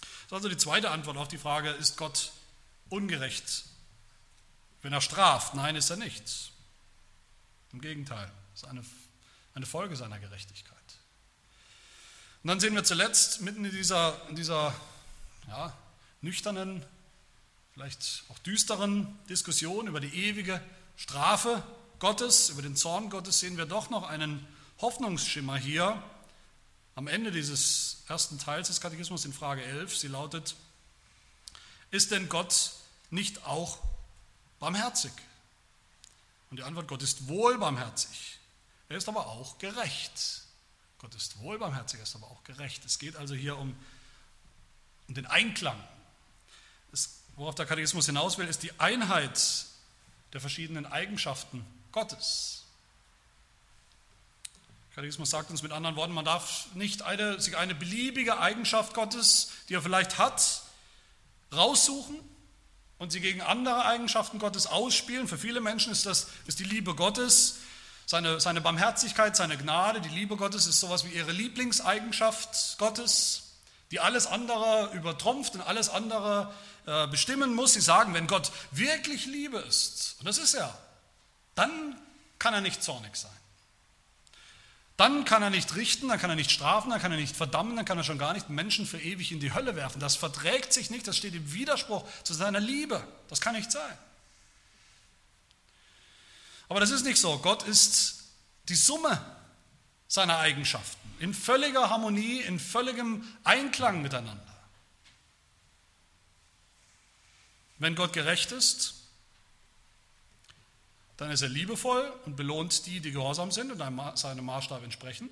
Das 0.00 0.08
ist 0.26 0.32
also 0.32 0.48
die 0.48 0.56
zweite 0.56 0.90
Antwort 0.90 1.18
auf 1.18 1.28
die 1.28 1.36
Frage, 1.36 1.70
ist 1.72 1.98
Gott 1.98 2.32
ungerecht, 2.88 3.64
wenn 4.80 4.94
er 4.94 5.02
straft? 5.02 5.54
Nein, 5.54 5.76
ist 5.76 5.90
er 5.90 5.96
nicht. 5.96 6.52
Im 7.72 7.82
Gegenteil, 7.82 8.32
ist 8.54 8.64
eine, 8.64 8.82
eine 9.54 9.66
Folge 9.66 9.96
seiner 9.96 10.18
Gerechtigkeit. 10.18 10.78
Und 12.42 12.48
dann 12.48 12.60
sehen 12.60 12.74
wir 12.74 12.84
zuletzt 12.84 13.42
mitten 13.42 13.66
in 13.66 13.72
dieser, 13.72 14.26
in 14.30 14.36
dieser 14.36 14.74
ja, 15.48 15.76
nüchternen, 16.22 16.82
vielleicht 17.74 18.24
auch 18.30 18.38
düsteren 18.38 19.18
Diskussion 19.28 19.86
über 19.86 20.00
die 20.00 20.14
ewige 20.14 20.62
Strafe 21.00 21.62
Gottes, 21.98 22.50
über 22.50 22.60
den 22.60 22.76
Zorn 22.76 23.08
Gottes 23.08 23.40
sehen 23.40 23.56
wir 23.56 23.64
doch 23.64 23.88
noch 23.88 24.06
einen 24.06 24.46
Hoffnungsschimmer 24.82 25.56
hier 25.56 26.00
am 26.94 27.06
Ende 27.08 27.32
dieses 27.32 28.02
ersten 28.06 28.38
Teils 28.38 28.68
des 28.68 28.82
Katechismus 28.82 29.24
in 29.24 29.32
Frage 29.32 29.64
11. 29.64 29.96
Sie 29.96 30.08
lautet, 30.08 30.54
ist 31.90 32.10
denn 32.10 32.28
Gott 32.28 32.72
nicht 33.08 33.46
auch 33.46 33.78
barmherzig? 34.58 35.12
Und 36.50 36.58
die 36.58 36.64
Antwort, 36.64 36.86
Gott 36.86 37.02
ist 37.02 37.28
wohl 37.28 37.56
barmherzig. 37.56 38.38
Er 38.90 38.98
ist 38.98 39.08
aber 39.08 39.26
auch 39.26 39.56
gerecht. 39.56 40.42
Gott 40.98 41.14
ist 41.14 41.40
wohl 41.40 41.58
barmherzig, 41.58 41.98
er 41.98 42.02
ist 42.02 42.14
aber 42.14 42.26
auch 42.26 42.44
gerecht. 42.44 42.84
Es 42.84 42.98
geht 42.98 43.16
also 43.16 43.34
hier 43.34 43.56
um, 43.56 43.74
um 45.08 45.14
den 45.14 45.24
Einklang. 45.24 45.82
Es, 46.92 47.20
worauf 47.36 47.54
der 47.54 47.64
Katechismus 47.64 48.04
hinaus 48.04 48.36
will, 48.36 48.46
ist 48.46 48.62
die 48.62 48.78
Einheit 48.78 49.69
der 50.32 50.40
verschiedenen 50.40 50.86
Eigenschaften 50.86 51.64
Gottes. 51.92 52.64
Katechismus 54.94 55.30
sagt 55.30 55.50
uns 55.50 55.62
mit 55.62 55.72
anderen 55.72 55.96
Worten, 55.96 56.12
man 56.12 56.24
darf 56.24 56.66
nicht 56.74 57.02
eine, 57.02 57.40
sich 57.40 57.56
eine 57.56 57.74
beliebige 57.74 58.38
Eigenschaft 58.38 58.94
Gottes, 58.94 59.52
die 59.68 59.74
er 59.74 59.82
vielleicht 59.82 60.18
hat, 60.18 60.62
raussuchen 61.52 62.18
und 62.98 63.10
sie 63.12 63.20
gegen 63.20 63.40
andere 63.40 63.84
Eigenschaften 63.84 64.38
Gottes 64.38 64.66
ausspielen. 64.66 65.28
Für 65.28 65.38
viele 65.38 65.60
Menschen 65.60 65.92
ist 65.92 66.06
das 66.06 66.28
ist 66.46 66.58
die 66.58 66.64
Liebe 66.64 66.94
Gottes, 66.94 67.58
seine, 68.06 68.40
seine 68.40 68.60
Barmherzigkeit, 68.60 69.36
seine 69.36 69.56
Gnade, 69.56 70.00
die 70.00 70.08
Liebe 70.08 70.36
Gottes 70.36 70.66
ist 70.66 70.80
sowas 70.80 71.04
wie 71.04 71.10
ihre 71.10 71.30
Lieblingseigenschaft 71.30 72.76
Gottes, 72.78 73.54
die 73.92 74.00
alles 74.00 74.26
andere 74.26 74.90
übertrumpft 74.94 75.54
und 75.54 75.60
alles 75.60 75.88
andere 75.88 76.52
äh, 76.90 77.06
bestimmen 77.06 77.54
muss. 77.54 77.74
Sie 77.74 77.80
sagen, 77.80 78.14
wenn 78.14 78.26
Gott 78.26 78.50
wirklich 78.72 79.26
Liebe 79.26 79.58
ist, 79.58 80.16
und 80.18 80.26
das 80.26 80.38
ist 80.38 80.54
er, 80.54 80.76
dann 81.54 81.96
kann 82.40 82.52
er 82.52 82.60
nicht 82.60 82.82
zornig 82.82 83.14
sein. 83.14 83.30
Dann 84.96 85.24
kann 85.24 85.40
er 85.40 85.50
nicht 85.50 85.76
richten, 85.76 86.08
dann 86.08 86.18
kann 86.18 86.30
er 86.30 86.36
nicht 86.36 86.50
strafen, 86.50 86.90
dann 86.90 87.00
kann 87.00 87.12
er 87.12 87.18
nicht 87.18 87.36
verdammen, 87.36 87.76
dann 87.76 87.84
kann 87.84 87.96
er 87.96 88.02
schon 88.02 88.18
gar 88.18 88.32
nicht 88.32 88.50
Menschen 88.50 88.86
für 88.86 88.98
ewig 89.00 89.30
in 89.30 89.38
die 89.38 89.54
Hölle 89.54 89.76
werfen. 89.76 90.00
Das 90.00 90.16
verträgt 90.16 90.72
sich 90.72 90.90
nicht, 90.90 91.06
das 91.06 91.16
steht 91.16 91.34
im 91.34 91.52
Widerspruch 91.52 92.04
zu 92.24 92.34
seiner 92.34 92.58
Liebe. 92.58 93.06
Das 93.28 93.40
kann 93.40 93.54
nicht 93.54 93.70
sein. 93.70 93.96
Aber 96.68 96.80
das 96.80 96.90
ist 96.90 97.04
nicht 97.04 97.18
so. 97.18 97.38
Gott 97.38 97.62
ist 97.62 98.24
die 98.68 98.74
Summe 98.74 99.24
seiner 100.08 100.38
Eigenschaften 100.38 100.98
in 101.20 101.34
völliger 101.34 101.88
Harmonie, 101.88 102.40
in 102.40 102.58
völligem 102.58 103.22
Einklang 103.44 104.02
miteinander. 104.02 104.49
Wenn 107.80 107.94
Gott 107.94 108.12
gerecht 108.12 108.52
ist, 108.52 108.94
dann 111.16 111.30
ist 111.30 111.42
er 111.42 111.48
liebevoll 111.48 112.12
und 112.26 112.36
belohnt 112.36 112.86
die, 112.86 113.00
die 113.00 113.10
gehorsam 113.10 113.50
sind 113.50 113.72
und 113.72 113.78
seinem 114.16 114.44
Maßstab 114.44 114.84
entsprechen. 114.84 115.28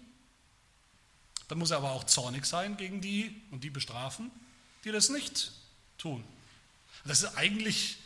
Dann 1.47 1.59
muss 1.59 1.71
er 1.71 1.77
aber 1.77 1.93
auch 1.93 2.05
zornig 2.05 2.47
sein 2.47 2.77
gegen 2.77 3.01
die 3.01 3.43
und 3.51 3.65
die 3.65 3.71
bestrafen, 3.71 4.31
die 4.85 4.93
das 4.93 5.11
nicht 5.11 5.53
tun. 5.99 6.25
Das 7.05 7.23
ist 7.23 7.37
eigentlich 7.37 7.99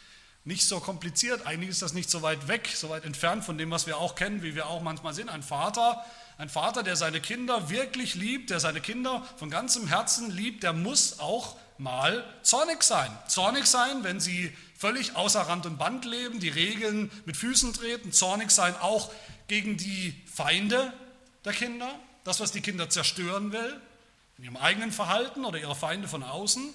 nicht 0.44 0.66
so 0.66 0.80
kompliziert, 0.80 1.46
eigentlich 1.46 1.70
ist 1.70 1.82
das 1.82 1.92
nicht 1.92 2.10
so 2.10 2.22
weit 2.22 2.48
weg, 2.48 2.68
so 2.74 2.88
weit 2.88 3.04
entfernt 3.04 3.44
von 3.44 3.58
dem, 3.58 3.70
was 3.70 3.86
wir 3.86 3.98
auch 3.98 4.16
kennen, 4.16 4.42
wie 4.42 4.56
wir 4.56 4.66
auch 4.66 4.82
manchmal 4.82 5.14
sind. 5.14 5.28
Ein 5.28 5.44
Vater, 5.44 6.04
ein 6.36 6.48
Vater, 6.48 6.82
der 6.82 6.96
seine 6.96 7.20
Kinder 7.20 7.70
wirklich 7.70 8.16
liebt, 8.16 8.50
der 8.50 8.58
seine 8.58 8.80
Kinder 8.80 9.24
von 9.36 9.50
ganzem 9.50 9.86
Herzen 9.86 10.32
liebt, 10.32 10.64
der 10.64 10.72
muss 10.72 11.20
auch 11.20 11.56
mal 11.82 12.24
zornig 12.42 12.82
sein. 12.82 13.10
Zornig 13.28 13.66
sein, 13.66 14.04
wenn 14.04 14.20
sie 14.20 14.56
völlig 14.76 15.16
außer 15.16 15.40
Rand 15.40 15.66
und 15.66 15.78
Band 15.78 16.04
leben, 16.04 16.40
die 16.40 16.48
Regeln 16.48 17.10
mit 17.24 17.36
Füßen 17.36 17.72
treten. 17.72 18.12
Zornig 18.12 18.50
sein 18.50 18.76
auch 18.76 19.12
gegen 19.48 19.76
die 19.76 20.14
Feinde 20.32 20.92
der 21.44 21.52
Kinder, 21.52 21.98
das, 22.24 22.40
was 22.40 22.52
die 22.52 22.60
Kinder 22.60 22.88
zerstören 22.88 23.52
will, 23.52 23.80
in 24.38 24.44
ihrem 24.44 24.56
eigenen 24.56 24.92
Verhalten 24.92 25.44
oder 25.44 25.58
ihre 25.58 25.74
Feinde 25.74 26.08
von 26.08 26.22
außen. 26.22 26.72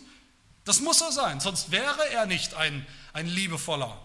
Das 0.66 0.82
muss 0.82 1.02
er 1.02 1.12
sein, 1.12 1.40
sonst 1.40 1.72
wäre 1.72 2.10
er 2.12 2.26
nicht 2.26 2.54
ein, 2.54 2.86
ein 3.14 3.28
liebevoller, 3.28 3.98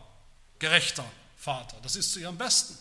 gerechter 0.60 1.04
Vater. 1.36 1.76
Das 1.82 1.96
ist 1.96 2.12
zu 2.12 2.20
ihrem 2.20 2.38
Besten. 2.38 2.78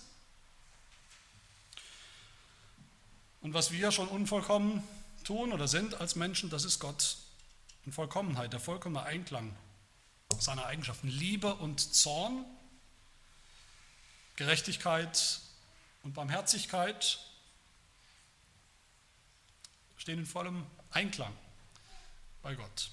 Und 3.42 3.56
was 3.56 3.72
wir 3.72 3.92
schon 3.92 4.08
unvollkommen 4.08 4.84
tun 5.24 5.52
oder 5.52 5.68
sind 5.68 6.00
als 6.00 6.16
Menschen, 6.16 6.52
das 6.52 6.64
ist 6.64 6.80
Gott 6.80 7.18
in 7.86 7.92
Vollkommenheit, 7.92 8.54
der 8.54 8.60
vollkommene 8.60 9.04
Einklang 9.04 9.56
seiner 10.40 10.66
Eigenschaften. 10.66 11.08
Liebe 11.08 11.56
und 11.56 11.80
Zorn, 11.96 12.46
Gerechtigkeit 14.36 15.40
und 16.04 16.14
Barmherzigkeit 16.14 17.20
stehen 19.98 20.20
in 20.20 20.26
vollem 20.26 20.66
Einklang 20.92 21.34
bei 22.42 22.56
Gott. 22.56 22.92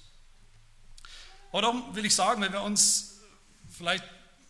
Und 1.51 1.63
darum 1.63 1.95
will 1.95 2.05
ich 2.05 2.13
sagen, 2.13 2.41
wenn 2.41 2.53
wir 2.53 2.61
uns 2.61 3.19
vielleicht 3.69 4.03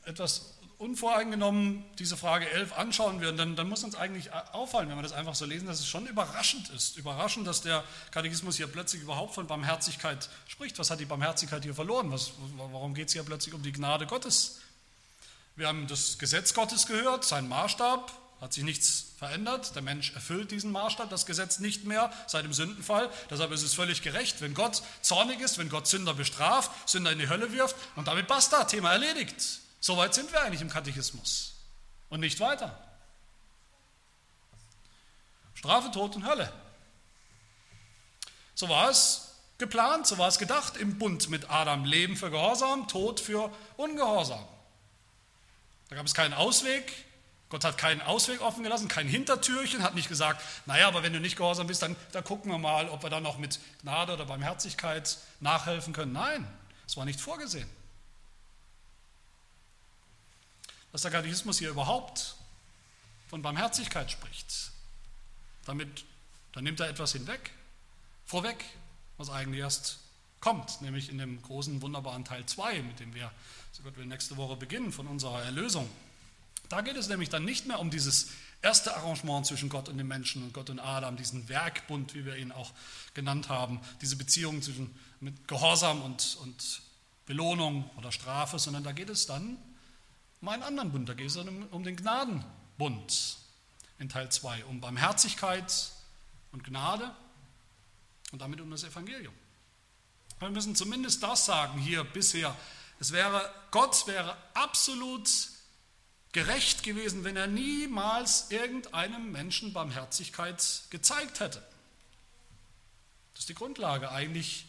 etwas 0.03 0.58
unvoreingenommen 0.79 1.83
diese 1.99 2.15
Frage 2.15 2.49
11 2.49 2.73
anschauen 2.73 3.19
würden, 3.19 3.35
dann, 3.35 3.55
dann 3.57 3.67
muss 3.67 3.83
uns 3.83 3.95
eigentlich 3.95 4.33
auffallen, 4.33 4.89
wenn 4.89 4.97
wir 4.97 5.03
das 5.03 5.11
einfach 5.11 5.35
so 5.35 5.45
lesen, 5.45 5.67
dass 5.67 5.79
es 5.81 5.87
schon 5.87 6.07
überraschend 6.07 6.69
ist. 6.69 6.97
Überraschend, 6.97 7.45
dass 7.45 7.61
der 7.61 7.83
Katechismus 8.11 8.55
hier 8.55 8.67
plötzlich 8.67 9.01
überhaupt 9.01 9.35
von 9.35 9.45
Barmherzigkeit 9.45 10.29
spricht. 10.47 10.79
Was 10.79 10.89
hat 10.89 11.01
die 11.01 11.05
Barmherzigkeit 11.05 11.63
hier 11.63 11.75
verloren? 11.75 12.11
Was, 12.11 12.31
warum 12.57 12.93
geht 12.93 13.09
es 13.09 13.13
hier 13.13 13.23
plötzlich 13.23 13.53
um 13.53 13.61
die 13.61 13.73
Gnade 13.73 14.07
Gottes? 14.07 14.61
Wir 15.57 15.67
haben 15.67 15.85
das 15.87 16.17
Gesetz 16.17 16.53
Gottes 16.53 16.87
gehört, 16.87 17.25
sein 17.25 17.49
Maßstab, 17.49 18.13
hat 18.39 18.53
sich 18.53 18.63
nichts 18.63 19.07
verändert. 19.17 19.75
Der 19.75 19.81
Mensch 19.81 20.13
erfüllt 20.13 20.51
diesen 20.51 20.71
Maßstab, 20.71 21.09
das 21.09 21.25
Gesetz 21.25 21.59
nicht 21.59 21.83
mehr 21.83 22.09
seit 22.25 22.45
dem 22.45 22.53
Sündenfall. 22.53 23.09
Deshalb 23.29 23.51
ist 23.51 23.63
es 23.63 23.73
völlig 23.73 24.01
gerecht, 24.01 24.39
wenn 24.39 24.53
Gott 24.53 24.81
zornig 25.01 25.41
ist, 25.41 25.57
wenn 25.57 25.67
Gott 25.67 25.87
Sünder 25.87 26.13
bestraft, 26.13 26.71
Sünder 26.87 27.11
in 27.11 27.19
die 27.19 27.27
Hölle 27.27 27.51
wirft 27.51 27.75
und 27.97 28.07
damit 28.07 28.29
basta, 28.29 28.63
Thema 28.63 28.93
erledigt. 28.93 29.59
Soweit 29.79 30.13
sind 30.13 30.31
wir 30.31 30.41
eigentlich 30.41 30.61
im 30.61 30.69
Katechismus 30.69 31.55
und 32.09 32.19
nicht 32.19 32.39
weiter. 32.39 32.77
Strafe, 35.53 35.91
Tod 35.91 36.15
und 36.15 36.25
Hölle. 36.25 36.51
So 38.55 38.69
war 38.69 38.89
es 38.89 39.35
geplant, 39.57 40.07
so 40.07 40.17
war 40.17 40.27
es 40.27 40.37
gedacht 40.37 40.77
im 40.77 40.97
Bund 40.97 41.29
mit 41.29 41.49
Adam. 41.49 41.85
Leben 41.85 42.15
für 42.15 42.29
Gehorsam, 42.29 42.87
Tod 42.87 43.19
für 43.19 43.51
Ungehorsam. 43.77 44.45
Da 45.89 45.95
gab 45.95 46.05
es 46.05 46.13
keinen 46.13 46.33
Ausweg. 46.33 47.05
Gott 47.49 47.63
hat 47.63 47.79
keinen 47.79 48.01
Ausweg 48.01 48.41
offen 48.41 48.63
gelassen, 48.63 48.87
kein 48.87 49.07
Hintertürchen, 49.07 49.81
hat 49.81 49.95
nicht 49.95 50.07
gesagt, 50.07 50.43
naja, 50.67 50.87
aber 50.87 51.01
wenn 51.01 51.13
du 51.13 51.19
nicht 51.19 51.35
gehorsam 51.35 51.65
bist, 51.65 51.81
dann, 51.81 51.95
dann 52.11 52.23
gucken 52.23 52.51
wir 52.51 52.59
mal, 52.59 52.89
ob 52.89 53.01
wir 53.01 53.09
dann 53.09 53.23
noch 53.23 53.39
mit 53.39 53.59
Gnade 53.81 54.13
oder 54.13 54.25
Barmherzigkeit 54.25 55.17
nachhelfen 55.39 55.91
können. 55.91 56.13
Nein, 56.13 56.47
es 56.85 56.95
war 56.95 57.05
nicht 57.05 57.19
vorgesehen. 57.19 57.67
Dass 60.91 61.03
der 61.03 61.11
Katechismus 61.11 61.59
hier 61.59 61.69
überhaupt 61.69 62.35
von 63.29 63.41
Barmherzigkeit 63.41 64.11
spricht. 64.11 64.71
Damit, 65.65 66.05
dann 66.53 66.63
nimmt 66.63 66.79
er 66.79 66.89
etwas 66.89 67.13
hinweg, 67.13 67.51
vorweg, 68.25 68.63
was 69.17 69.29
eigentlich 69.29 69.59
erst 69.59 69.99
kommt, 70.39 70.81
nämlich 70.81 71.09
in 71.09 71.17
dem 71.17 71.41
großen, 71.41 71.81
wunderbaren 71.81 72.25
Teil 72.25 72.45
2, 72.45 72.81
mit 72.81 72.99
dem 72.99 73.13
wir, 73.13 73.31
so 73.71 73.83
Gott 73.83 73.97
will, 73.97 74.05
nächste 74.05 74.37
Woche 74.37 74.55
beginnen 74.55 74.91
von 74.91 75.07
unserer 75.07 75.43
Erlösung. 75.43 75.89
Da 76.69 76.81
geht 76.81 76.95
es 76.95 77.09
nämlich 77.09 77.29
dann 77.29 77.45
nicht 77.45 77.67
mehr 77.67 77.79
um 77.79 77.89
dieses 77.89 78.29
erste 78.61 78.95
Arrangement 78.95 79.45
zwischen 79.45 79.69
Gott 79.69 79.89
und 79.89 79.97
dem 79.97 80.07
Menschen 80.07 80.43
und 80.43 80.53
Gott 80.53 80.69
und 80.69 80.79
Adam, 80.79 81.17
diesen 81.17 81.49
Werkbund, 81.49 82.13
wie 82.13 82.25
wir 82.25 82.35
ihn 82.37 82.51
auch 82.51 82.71
genannt 83.13 83.49
haben, 83.49 83.79
diese 84.01 84.15
Beziehung 84.15 84.61
zwischen 84.61 84.93
mit 85.19 85.47
Gehorsam 85.47 86.01
und, 86.01 86.37
und 86.41 86.81
Belohnung 87.25 87.89
oder 87.97 88.11
Strafe, 88.11 88.59
sondern 88.59 88.83
da 88.83 88.91
geht 88.91 89.09
es 89.09 89.25
dann 89.25 89.57
um 90.41 90.47
einen 90.47 90.63
anderen 90.63 90.91
Bund. 90.91 91.09
Da 91.09 91.13
geht 91.13 91.27
es 91.27 91.37
um, 91.37 91.83
den 91.83 91.95
Gnadenbund 91.95 93.37
in 93.97 94.09
Teil 94.09 94.31
2, 94.31 94.65
um 94.65 94.81
Barmherzigkeit 94.81 95.91
und 96.51 96.63
Gnade 96.63 97.13
und 98.31 98.41
damit 98.41 98.61
um 98.61 98.71
das 98.71 98.83
Evangelium. 98.83 99.33
Wir 100.39 100.49
müssen 100.49 100.75
zumindest 100.75 101.21
das 101.21 101.45
sagen 101.45 101.79
hier 101.79 102.03
bisher. 102.03 102.55
Es 102.99 103.11
wäre, 103.11 103.53
Gott 103.71 104.07
wäre 104.07 104.37
absolut 104.53 105.29
gerecht 106.31 106.83
gewesen, 106.83 107.23
wenn 107.23 107.35
er 107.35 107.47
niemals 107.47 108.51
irgendeinem 108.51 109.31
Menschen 109.31 109.73
Barmherzigkeit 109.73 110.83
gezeigt 110.89 111.39
hätte. 111.39 111.59
Das 113.33 113.41
ist 113.41 113.49
die 113.49 113.55
Grundlage 113.55 114.11
eigentlich, 114.11 114.65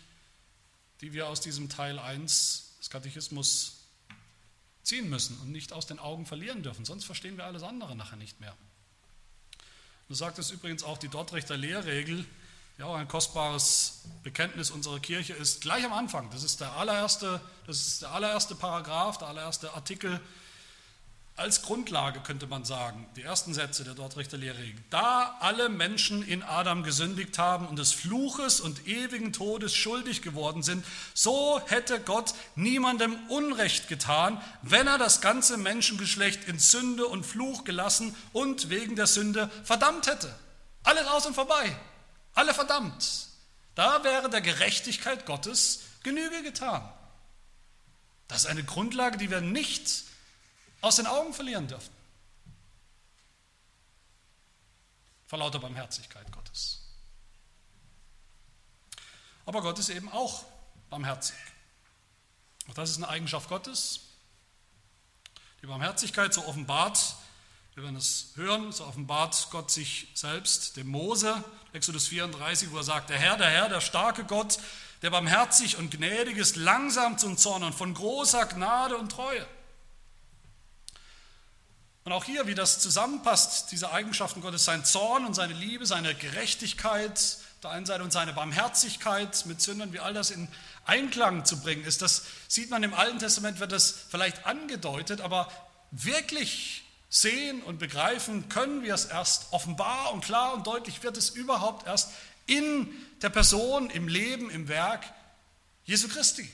die 1.01 1.13
wir 1.13 1.29
aus 1.29 1.41
diesem 1.41 1.69
Teil 1.69 1.99
1 1.99 2.77
des 2.79 2.91
Katechismus 2.91 3.80
ziehen 4.91 5.09
müssen 5.09 5.39
und 5.41 5.53
nicht 5.53 5.73
aus 5.73 5.87
den 5.87 6.01
Augen 6.01 6.27
verlieren 6.27 6.63
dürfen, 6.65 6.85
sonst 6.85 7.05
verstehen 7.05 7.37
wir 7.37 7.45
alles 7.45 7.63
andere 7.63 7.95
nachher 7.95 8.17
nicht 8.17 8.41
mehr. 8.41 8.57
So 10.09 10.15
sagt 10.15 10.39
es 10.41 10.51
übrigens 10.51 10.83
auch 10.83 10.99
die 10.99 11.09
Dortrechter 11.09 11.57
Lehrregel, 11.57 12.27
ja 12.77 12.87
auch 12.87 12.97
ein 12.97 13.07
kostbares 13.07 14.03
Bekenntnis 14.25 14.73
unserer 14.73 14.99
Kirche 14.99 15.33
ist, 15.35 15.61
gleich 15.61 15.85
am 15.85 15.93
Anfang, 15.93 16.29
das 16.31 16.43
ist 16.43 16.61
der 16.61 16.73
allererste, 16.73 17.41
das 17.69 17.87
ist 17.87 18.03
der 18.03 18.11
allererste 18.11 18.57
Paragraph, 18.57 19.19
der 19.19 19.29
allererste 19.29 19.73
Artikel 19.75 20.21
als 21.41 21.63
Grundlage 21.63 22.21
könnte 22.21 22.47
man 22.47 22.67
sagen, 22.67 23.09
die 23.17 23.23
ersten 23.23 23.55
Sätze 23.55 23.83
der 23.83 23.95
Dortrechter 23.95 24.37
Lehrregel. 24.37 24.79
Da 24.91 25.39
alle 25.41 25.71
Menschen 25.71 26.23
in 26.23 26.43
Adam 26.43 26.83
gesündigt 26.83 27.39
haben 27.39 27.67
und 27.67 27.79
des 27.79 27.95
Fluches 27.95 28.61
und 28.61 28.87
ewigen 28.87 29.33
Todes 29.33 29.75
schuldig 29.75 30.21
geworden 30.21 30.63
sind, 30.63 30.85
so 31.15 31.59
hätte 31.67 31.99
Gott 31.99 32.35
niemandem 32.57 33.17
Unrecht 33.29 33.89
getan, 33.89 34.39
wenn 34.61 34.87
er 34.87 34.99
das 34.99 35.23
ganze 35.23 35.57
Menschengeschlecht 35.57 36.45
in 36.45 36.59
Sünde 36.59 37.07
und 37.07 37.25
Fluch 37.25 37.65
gelassen 37.65 38.15
und 38.35 38.69
wegen 38.69 38.95
der 38.95 39.07
Sünde 39.07 39.51
verdammt 39.65 40.09
hätte. 40.09 40.35
Alles 40.83 41.07
aus 41.07 41.25
und 41.25 41.35
vorbei, 41.35 41.75
alle 42.35 42.53
verdammt. 42.53 43.29
Da 43.75 44.05
wäre 44.05 44.29
der 44.29 44.43
Gerechtigkeit 44.43 45.25
Gottes 45.25 45.85
Genüge 46.03 46.43
getan. 46.43 46.87
Das 48.29 48.45
ist 48.45 48.47
eine 48.47 48.63
Grundlage, 48.63 49.17
die 49.17 49.31
wir 49.31 49.41
nicht 49.41 50.10
aus 50.81 50.97
den 50.97 51.07
Augen 51.07 51.33
verlieren 51.33 51.69
dürfen. 51.69 51.93
Vor 55.27 55.39
lauter 55.39 55.59
Barmherzigkeit 55.59 56.31
Gottes. 56.33 56.81
Aber 59.47 59.63
Gott 59.63 59.79
ist 59.79 59.89
eben 59.89 60.09
auch 60.09 60.45
barmherzig. 60.91 61.37
Auch 62.69 62.75
das 62.75 62.91
ist 62.91 62.97
eine 62.97 63.09
Eigenschaft 63.09 63.49
Gottes. 63.49 64.01
Die 65.63 65.67
Barmherzigkeit, 65.67 66.33
so 66.33 66.45
offenbart, 66.47 67.17
wir 67.75 67.85
werden 67.85 67.97
es 67.97 68.33
hören, 68.35 68.73
so 68.73 68.85
offenbart 68.85 69.49
Gott 69.51 69.71
sich 69.71 70.09
selbst 70.15 70.77
dem 70.77 70.89
Mose, 70.89 71.45
Exodus 71.73 72.09
34, 72.09 72.71
wo 72.73 72.79
er 72.79 72.85
sagt, 72.85 73.11
der 73.11 73.19
Herr, 73.19 73.37
der 73.37 73.51
Herr, 73.51 73.69
der 73.69 73.81
starke 73.81 74.25
Gott, 74.25 74.59
der 75.03 75.11
barmherzig 75.11 75.77
und 75.77 75.91
gnädig 75.91 76.37
ist, 76.37 76.57
langsam 76.57 77.19
zum 77.19 77.37
Zorn 77.37 77.63
und 77.63 77.75
von 77.75 77.95
großer 77.95 78.47
Gnade 78.47 78.97
und 78.97 79.13
Treue. 79.13 79.47
Und 82.05 82.13
auch 82.13 82.25
hier, 82.25 82.47
wie 82.47 82.55
das 82.55 82.81
zusammenpasst, 82.81 83.73
diese 83.73 83.93
Eigenschaften 83.93 84.41
Gottes, 84.41 84.65
sein 84.65 84.85
Zorn 84.85 85.27
und 85.27 85.35
seine 85.35 85.53
Liebe, 85.53 85.87
seine 85.87 86.15
Gerechtigkeit 86.15 87.39
der 87.63 87.71
einen 87.71 87.85
Seite 87.87 88.03
und 88.03 88.13
seine 88.13 88.33
Barmherzigkeit 88.33 89.45
mit 89.47 89.61
Sündern, 89.61 89.93
wie 89.93 90.01
all 90.01 90.15
das 90.15 90.31
in 90.31 90.49
Einklang 90.87 91.45
zu 91.45 91.61
bringen 91.61 91.85
ist, 91.85 92.01
das 92.01 92.25
sieht 92.49 92.71
man 92.71 92.83
im 92.83 92.95
Alten 92.95 93.19
Testament, 93.19 93.61
wird 93.61 93.73
das 93.73 93.95
vielleicht 94.09 94.47
angedeutet, 94.47 95.21
aber 95.21 95.51
wirklich 95.91 96.85
sehen 97.11 97.63
und 97.63 97.79
begreifen 97.79 98.49
können 98.49 98.83
wir 98.83 98.95
es 98.95 99.05
erst 99.05 99.53
offenbar 99.53 100.13
und 100.13 100.25
klar 100.25 100.55
und 100.55 100.67
deutlich 100.67 101.03
wird 101.03 101.17
es 101.17 101.31
überhaupt 101.31 101.87
erst 101.87 102.11
in 102.47 102.89
der 103.21 103.31
Person, 103.31 103.91
im 103.91 104.09
Leben, 104.09 104.49
im 104.49 104.69
Werk 104.69 105.05
Jesu 105.85 106.09
Christi. 106.09 106.51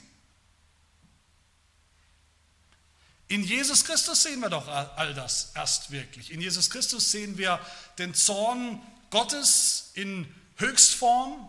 In 3.28 3.42
Jesus 3.42 3.84
Christus 3.84 4.22
sehen 4.22 4.40
wir 4.40 4.50
doch 4.50 4.68
all 4.68 5.14
das 5.14 5.52
erst 5.54 5.90
wirklich. 5.90 6.30
In 6.30 6.40
Jesus 6.40 6.70
Christus 6.70 7.10
sehen 7.10 7.38
wir 7.38 7.58
den 7.98 8.14
Zorn 8.14 8.80
Gottes 9.10 9.90
in 9.94 10.32
Höchstform, 10.56 11.48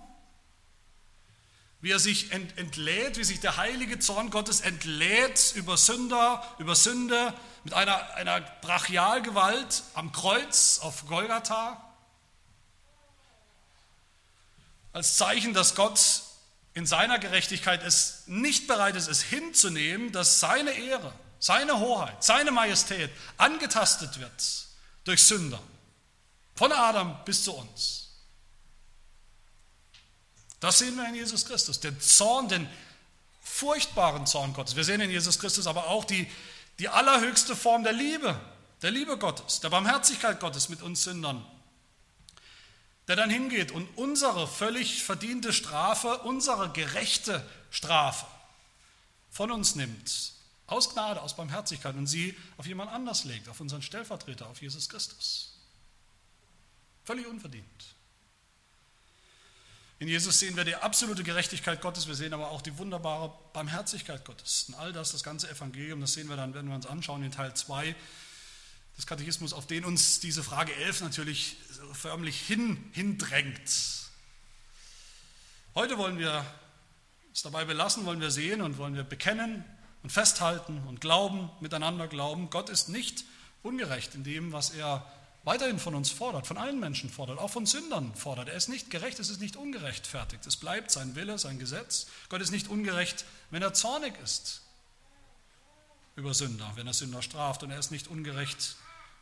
wie 1.79 1.91
er 1.91 1.99
sich 1.99 2.31
entlädt, 2.31 3.17
wie 3.17 3.23
sich 3.23 3.39
der 3.39 3.57
heilige 3.57 3.99
Zorn 3.99 4.31
Gottes 4.31 4.61
entlädt 4.61 5.53
über 5.55 5.77
Sünder, 5.77 6.43
über 6.57 6.75
Sünde 6.75 7.33
mit 7.63 7.73
einer, 7.73 8.13
einer 8.15 8.41
Brachialgewalt 8.41 9.83
am 9.93 10.11
Kreuz 10.11 10.79
auf 10.79 11.05
Golgatha. 11.05 11.83
Als 14.93 15.17
Zeichen, 15.17 15.53
dass 15.53 15.75
Gott 15.75 16.23
in 16.73 16.87
seiner 16.87 17.19
Gerechtigkeit 17.19 17.83
es 17.83 18.23
nicht 18.25 18.67
bereit 18.67 18.95
ist, 18.95 19.07
es 19.07 19.21
hinzunehmen, 19.21 20.11
dass 20.11 20.39
seine 20.39 20.71
Ehre, 20.71 21.13
seine 21.39 21.79
Hoheit, 21.79 22.23
seine 22.23 22.51
Majestät 22.51 23.11
angetastet 23.37 24.19
wird 24.19 24.67
durch 25.03 25.23
Sünder. 25.23 25.59
Von 26.55 26.71
Adam 26.71 27.17
bis 27.23 27.43
zu 27.43 27.53
uns. 27.53 28.09
Das 30.59 30.79
sehen 30.79 30.95
wir 30.95 31.07
in 31.07 31.15
Jesus 31.15 31.45
Christus. 31.45 31.79
Den 31.79 31.99
Zorn, 32.01 32.49
den 32.49 32.67
furchtbaren 33.41 34.25
Zorn 34.25 34.53
Gottes. 34.53 34.75
Wir 34.75 34.83
sehen 34.83 35.01
in 35.01 35.11
Jesus 35.11 35.39
Christus 35.39 35.67
aber 35.67 35.87
auch 35.87 36.03
die, 36.03 36.27
die 36.79 36.89
allerhöchste 36.89 37.55
Form 37.55 37.83
der 37.83 37.93
Liebe, 37.93 38.39
der 38.81 38.91
Liebe 38.91 39.17
Gottes, 39.17 39.59
der 39.59 39.69
Barmherzigkeit 39.69 40.39
Gottes 40.39 40.69
mit 40.69 40.81
uns 40.81 41.03
Sündern. 41.03 41.45
Der 43.07 43.15
dann 43.15 43.29
hingeht 43.29 43.71
und 43.71 43.87
unsere 43.97 44.47
völlig 44.47 45.03
verdiente 45.03 45.53
Strafe, 45.53 46.17
unsere 46.19 46.71
gerechte 46.71 47.47
Strafe 47.69 48.25
von 49.31 49.51
uns 49.51 49.75
nimmt 49.75 50.36
aus 50.67 50.93
Gnade, 50.93 51.21
aus 51.21 51.35
Barmherzigkeit 51.35 51.95
und 51.95 52.07
sie 52.07 52.35
auf 52.57 52.67
jemand 52.67 52.91
anders 52.91 53.23
legt, 53.23 53.47
auf 53.49 53.59
unseren 53.59 53.81
Stellvertreter, 53.81 54.47
auf 54.47 54.61
Jesus 54.61 54.89
Christus. 54.89 55.57
Völlig 57.05 57.25
unverdient. 57.25 57.95
In 59.99 60.09
Jesus 60.09 60.39
sehen 60.39 60.55
wir 60.55 60.63
die 60.63 60.75
absolute 60.75 61.23
Gerechtigkeit 61.23 61.81
Gottes, 61.81 62.07
wir 62.07 62.13
sehen 62.13 62.33
aber 62.33 62.51
auch 62.51 62.61
die 62.61 62.77
wunderbare 62.77 63.33
Barmherzigkeit 63.53 64.25
Gottes. 64.25 64.65
Und 64.67 64.75
all 64.75 64.93
das, 64.93 65.13
das 65.13 65.23
ganze 65.23 65.49
Evangelium, 65.49 66.01
das 66.01 66.13
sehen 66.13 66.29
wir 66.29 66.35
dann, 66.35 66.53
wenn 66.53 66.67
wir 66.67 66.75
uns 66.75 66.85
anschauen 66.85 67.23
in 67.23 67.31
Teil 67.31 67.55
2 67.55 67.95
des 68.97 69.07
Katechismus, 69.07 69.53
auf 69.53 69.65
den 69.65 69.85
uns 69.85 70.19
diese 70.19 70.43
Frage 70.43 70.75
11 70.75 71.01
natürlich 71.01 71.57
förmlich 71.93 72.39
hin, 72.39 72.91
hindrängt. 72.93 73.71
Heute 75.73 75.97
wollen 75.97 76.19
wir 76.19 76.45
es 77.33 77.41
dabei 77.41 77.65
belassen, 77.65 78.05
wollen 78.05 78.21
wir 78.21 78.31
sehen 78.31 78.61
und 78.61 78.77
wollen 78.77 78.95
wir 78.95 79.03
bekennen 79.03 79.63
und 80.03 80.11
festhalten 80.11 80.81
und 80.87 81.01
glauben, 81.01 81.49
miteinander 81.59 82.07
glauben. 82.07 82.49
Gott 82.49 82.69
ist 82.69 82.89
nicht 82.89 83.25
ungerecht 83.63 84.15
in 84.15 84.23
dem, 84.23 84.51
was 84.51 84.71
er 84.71 85.05
weiterhin 85.43 85.79
von 85.79 85.95
uns 85.95 86.09
fordert, 86.09 86.45
von 86.45 86.57
allen 86.57 86.79
Menschen 86.79 87.09
fordert, 87.09 87.39
auch 87.39 87.49
von 87.49 87.65
Sündern 87.65 88.13
fordert. 88.15 88.49
Er 88.49 88.55
ist 88.55 88.67
nicht 88.67 88.89
gerecht, 88.89 89.19
es 89.19 89.29
ist 89.29 89.39
nicht 89.39 89.55
ungerechtfertigt. 89.55 90.45
Es 90.45 90.57
bleibt 90.57 90.91
sein 90.91 91.15
Wille, 91.15 91.39
sein 91.39 91.57
Gesetz. 91.57 92.07
Gott 92.29 92.41
ist 92.41 92.51
nicht 92.51 92.67
ungerecht, 92.67 93.25
wenn 93.49 93.61
er 93.61 93.73
zornig 93.73 94.13
ist 94.21 94.61
über 96.17 96.33
Sünder, 96.33 96.69
wenn 96.75 96.87
er 96.87 96.93
Sünder 96.93 97.21
straft. 97.21 97.63
Und 97.63 97.71
er 97.71 97.79
ist 97.79 97.91
nicht 97.91 98.09
ungerecht, 98.09 98.75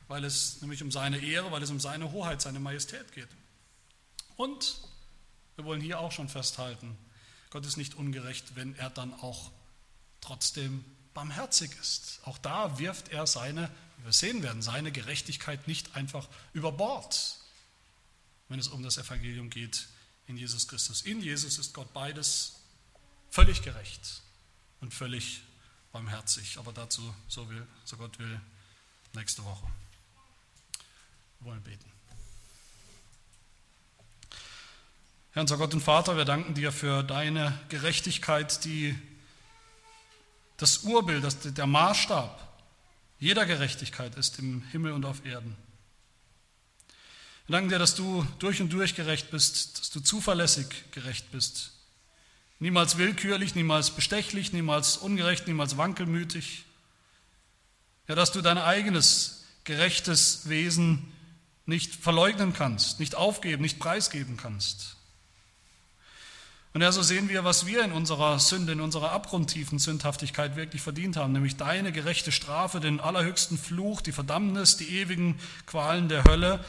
weil 0.08 0.24
es 0.24 0.62
nämlich 0.62 0.82
um 0.82 0.92
seine 0.92 1.20
Ehre, 1.20 1.52
weil 1.52 1.62
es 1.62 1.70
um 1.70 1.80
seine 1.80 2.12
Hoheit, 2.12 2.42
seine 2.42 2.60
Majestät 2.60 3.12
geht. 3.12 3.30
Und 4.36 4.80
wir 5.56 5.66
wollen 5.66 5.82
hier 5.82 6.00
auch 6.00 6.12
schon 6.12 6.28
festhalten, 6.28 6.98
Gott 7.52 7.66
ist 7.66 7.78
nicht 7.78 7.96
ungerecht, 7.96 8.56
wenn 8.56 8.76
er 8.76 8.90
dann 8.90 9.14
auch 9.14 9.52
trotzdem 10.26 10.84
barmherzig 11.14 11.72
ist. 11.80 12.20
Auch 12.26 12.38
da 12.38 12.80
wirft 12.80 13.10
er 13.10 13.28
seine 13.28 13.70
wir 14.06 14.14
sehen 14.14 14.44
werden, 14.44 14.62
seine 14.62 14.92
Gerechtigkeit 14.92 15.68
nicht 15.68 15.96
einfach 15.96 16.28
über 16.54 16.72
Bord, 16.72 17.38
wenn 18.50 18.60
es 18.60 18.68
um 18.68 18.84
das 18.84 18.98
Evangelium 18.98 19.50
geht 19.50 19.88
in 20.28 20.38
Jesus 20.38 20.68
Christus. 20.68 21.02
In 21.02 21.22
Jesus 21.22 21.58
ist 21.58 21.74
Gott 21.74 21.92
beides 21.92 22.62
völlig 23.32 23.64
gerecht 23.64 24.22
und 24.80 24.94
völlig 24.94 25.42
barmherzig. 25.92 26.58
Aber 26.60 26.72
dazu, 26.72 27.02
so, 27.28 27.50
will, 27.50 27.66
so 27.84 27.98
Gott 27.98 28.20
will, 28.20 28.40
nächste 29.14 29.44
Woche. 29.44 29.68
Wir 31.40 31.48
wollen 31.48 31.64
beten. 31.64 31.92
Herr 35.32 35.42
unser 35.42 35.58
Gott 35.58 35.74
und 35.74 35.82
Vater, 35.82 36.16
wir 36.16 36.26
danken 36.26 36.54
dir 36.54 36.72
für 36.72 37.02
deine 37.04 37.60
Gerechtigkeit, 37.70 38.64
die 38.64 38.96
das 40.58 40.80
Urbild, 40.80 41.24
das, 41.24 41.39
der 41.39 41.68
Maßstab 41.68 42.46
jeder 43.20 43.46
Gerechtigkeit 43.46 44.15
ist 44.15 44.39
im 44.39 44.62
Himmel 44.72 44.91
und 44.91 45.06
auf 45.06 45.26
Erden. 45.26 45.56
Wir 47.48 47.54
danken 47.54 47.70
dir, 47.70 47.80
dass 47.80 47.96
du 47.96 48.26
durch 48.39 48.62
und 48.62 48.74
durch 48.74 48.96
gerecht 48.96 49.32
bist, 49.32 49.80
dass 49.80 49.89
du 49.91 50.00
zuverlässig 50.00 50.68
gerecht 50.91 51.32
bist. 51.32 51.72
Niemals 52.60 52.98
willkürlich, 52.98 53.56
niemals 53.56 53.91
bestechlich, 53.91 54.52
niemals 54.52 54.98
ungerecht, 54.98 55.48
niemals 55.48 55.78
wankelmütig. 55.78 56.65
Ja, 58.08 58.15
dass 58.15 58.32
du 58.32 58.41
dein 58.41 58.58
eigenes 58.58 59.44
gerechtes 59.63 60.50
Wesen 60.50 61.12
nicht 61.65 61.96
verleugnen 61.96 62.54
kannst, 62.54 63.00
nicht 63.00 63.15
aufgeben, 63.15 63.62
nicht 63.62 63.80
preisgeben 63.80 64.38
kannst. 64.38 64.96
Und 66.76 66.82
ja, 66.82 66.92
so 66.92 67.02
sehen 67.02 67.30
wir, 67.30 67.46
was 67.46 67.66
wir 67.66 67.86
in 67.86 67.94
unserer 67.94 68.38
Sünde, 68.38 68.74
in 68.74 68.82
unserer 68.82 69.14
abgrundtiefen 69.14 69.80
Sündhaftigkeit 69.80 70.58
wirklich 70.58 70.82
verdient 70.82 71.16
haben, 71.16 71.32
nämlich 71.32 71.56
deine 71.56 71.94
gerechte 71.94 72.34
Strafe, 72.34 72.82
den 72.82 73.00
allerhöchsten 73.00 73.58
Fluch, 73.58 74.02
die 74.02 74.12
Verdammnis, 74.12 74.76
die 74.76 75.00
ewigen 75.00 75.40
Qualen 75.68 76.10
der 76.10 76.26
Hölle. 76.26 76.66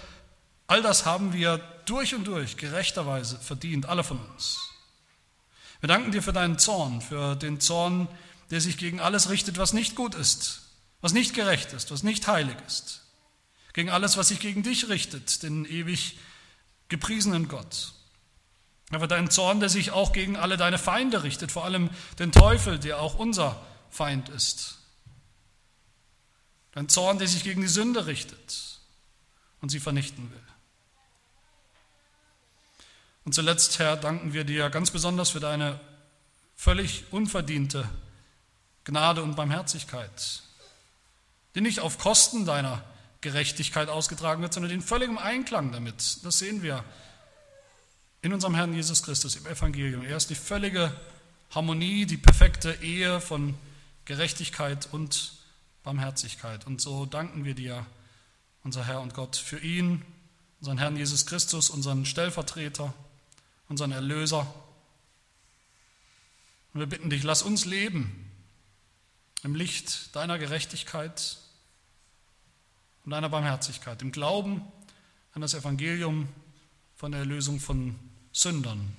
All 0.69 0.81
das 0.81 1.07
haben 1.07 1.33
wir 1.33 1.59
durch 1.87 2.14
und 2.14 2.25
durch 2.25 2.57
gerechterweise 2.57 3.37
verdient, 3.37 3.87
alle 3.87 4.05
von 4.05 4.21
uns. 4.21 4.61
Wir 5.81 5.88
danken 5.88 6.12
dir 6.12 6.23
für 6.23 6.33
deinen 6.33 6.61
Zorn, 6.61 7.01
für 7.01 7.35
den 7.35 7.59
Zorn, 7.59 8.07
der 8.53 8.61
sich 8.61 8.79
gegen 8.79 9.01
alles 9.01 9.29
richtet, 9.29 9.59
was 9.59 9.73
nicht 9.73 9.97
gut 9.97 10.14
ist, 10.14 10.61
was 11.01 11.14
nicht 11.14 11.35
gerecht 11.35 11.73
ist, 11.73 11.90
was 11.90 12.05
nicht 12.05 12.29
heilig 12.29 12.57
ist. 12.69 13.03
Gegen 13.73 13.90
alles, 13.90 14.16
was 14.16 14.29
sich 14.29 14.38
gegen 14.38 14.62
dich 14.62 14.88
richtet, 14.88 15.42
den 15.42 15.64
ewig 15.64 16.16
gepriesenen 16.87 17.49
Gott. 17.49 17.95
Aber 18.90 19.09
dein 19.09 19.31
Zorn, 19.31 19.61
der 19.61 19.68
sich 19.68 19.90
auch 19.90 20.12
gegen 20.12 20.37
alle 20.37 20.57
deine 20.57 20.79
Feinde 20.79 21.22
richtet, 21.22 21.51
vor 21.51 21.64
allem 21.64 21.90
den 22.18 22.33
Teufel, 22.33 22.79
der 22.79 23.01
auch 23.01 23.18
unser 23.18 23.61
Feind 23.90 24.29
ist. 24.29 24.79
Dein 26.72 26.88
Zorn, 26.88 27.18
der 27.18 27.27
sich 27.27 27.42
gegen 27.42 27.62
die 27.62 27.68
Sünde 27.68 28.07
richtet 28.07 28.79
und 29.61 29.70
sie 29.70 29.81
vernichten 29.81 30.31
will. 30.31 30.42
Und 33.25 33.35
zuletzt, 33.35 33.79
Herr, 33.81 33.96
danken 33.96 34.33
wir 34.33 34.44
dir 34.44 34.70
ganz 34.70 34.92
besonders 34.92 35.31
für 35.31 35.40
deine 35.40 35.81
völlig 36.55 37.05
unverdiente 37.11 37.88
Gnade 38.85 39.22
und 39.22 39.35
Barmherzigkeit, 39.35 40.42
die 41.57 41.61
nicht 41.61 41.81
auf 41.81 41.99
Kosten 41.99 42.46
deiner 42.46 42.85
Gerechtigkeit 43.20 43.88
ausgetragen 43.88 44.42
wird, 44.42 44.55
sondern 44.55 44.70
in 44.70 44.81
völligem 44.81 45.18
Einklang 45.18 45.72
damit. 45.72 46.25
Das 46.25 46.38
sehen 46.38 46.62
wir 46.62 46.85
in 48.26 48.32
unserem 48.32 48.56
Herrn 48.56 48.74
Jesus 48.74 49.04
Christus 49.04 49.36
im 49.36 49.46
Evangelium. 49.46 50.02
Er 50.02 50.16
ist 50.16 50.30
die 50.30 50.34
völlige 50.34 50.92
Harmonie, 51.50 52.06
die 52.06 52.16
perfekte 52.16 52.72
Ehe 52.82 53.20
von 53.20 53.54
Gerechtigkeit 54.04 54.88
und 54.90 55.34
Barmherzigkeit. 55.84 56.66
Und 56.66 56.80
so 56.80 57.06
danken 57.06 57.44
wir 57.44 57.54
dir, 57.54 57.86
unser 58.64 58.84
Herr 58.84 59.00
und 59.00 59.14
Gott, 59.14 59.36
für 59.36 59.60
ihn, 59.60 60.02
unseren 60.58 60.76
Herrn 60.76 60.96
Jesus 60.96 61.26
Christus, 61.26 61.70
unseren 61.70 62.04
Stellvertreter, 62.04 62.92
unseren 63.68 63.92
Erlöser. 63.92 64.52
Und 66.74 66.80
wir 66.80 66.88
bitten 66.88 67.10
dich, 67.10 67.22
lass 67.22 67.42
uns 67.42 67.64
leben 67.64 68.28
im 69.44 69.54
Licht 69.54 70.16
deiner 70.16 70.36
Gerechtigkeit 70.36 71.36
und 73.04 73.12
deiner 73.12 73.28
Barmherzigkeit, 73.28 74.02
im 74.02 74.10
Glauben 74.10 74.62
an 75.32 75.42
das 75.42 75.54
Evangelium 75.54 76.28
von 76.96 77.12
der 77.12 77.20
Erlösung 77.20 77.60
von 77.60 77.94
Sündern, 78.37 78.94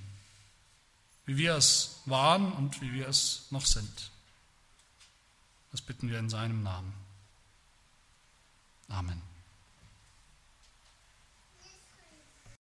wie 1.28 1.38
wir 1.38 1.56
es 1.56 2.02
waren 2.06 2.52
und 2.54 2.82
wie 2.82 2.92
wir 2.92 3.08
es 3.08 3.46
noch 3.52 3.68
sind. 3.68 4.10
Das 5.72 5.80
bitten 5.80 6.10
wir 6.10 6.18
in 6.18 6.28
seinem 6.28 6.64
Namen. 6.64 6.92
Amen. 8.90 9.22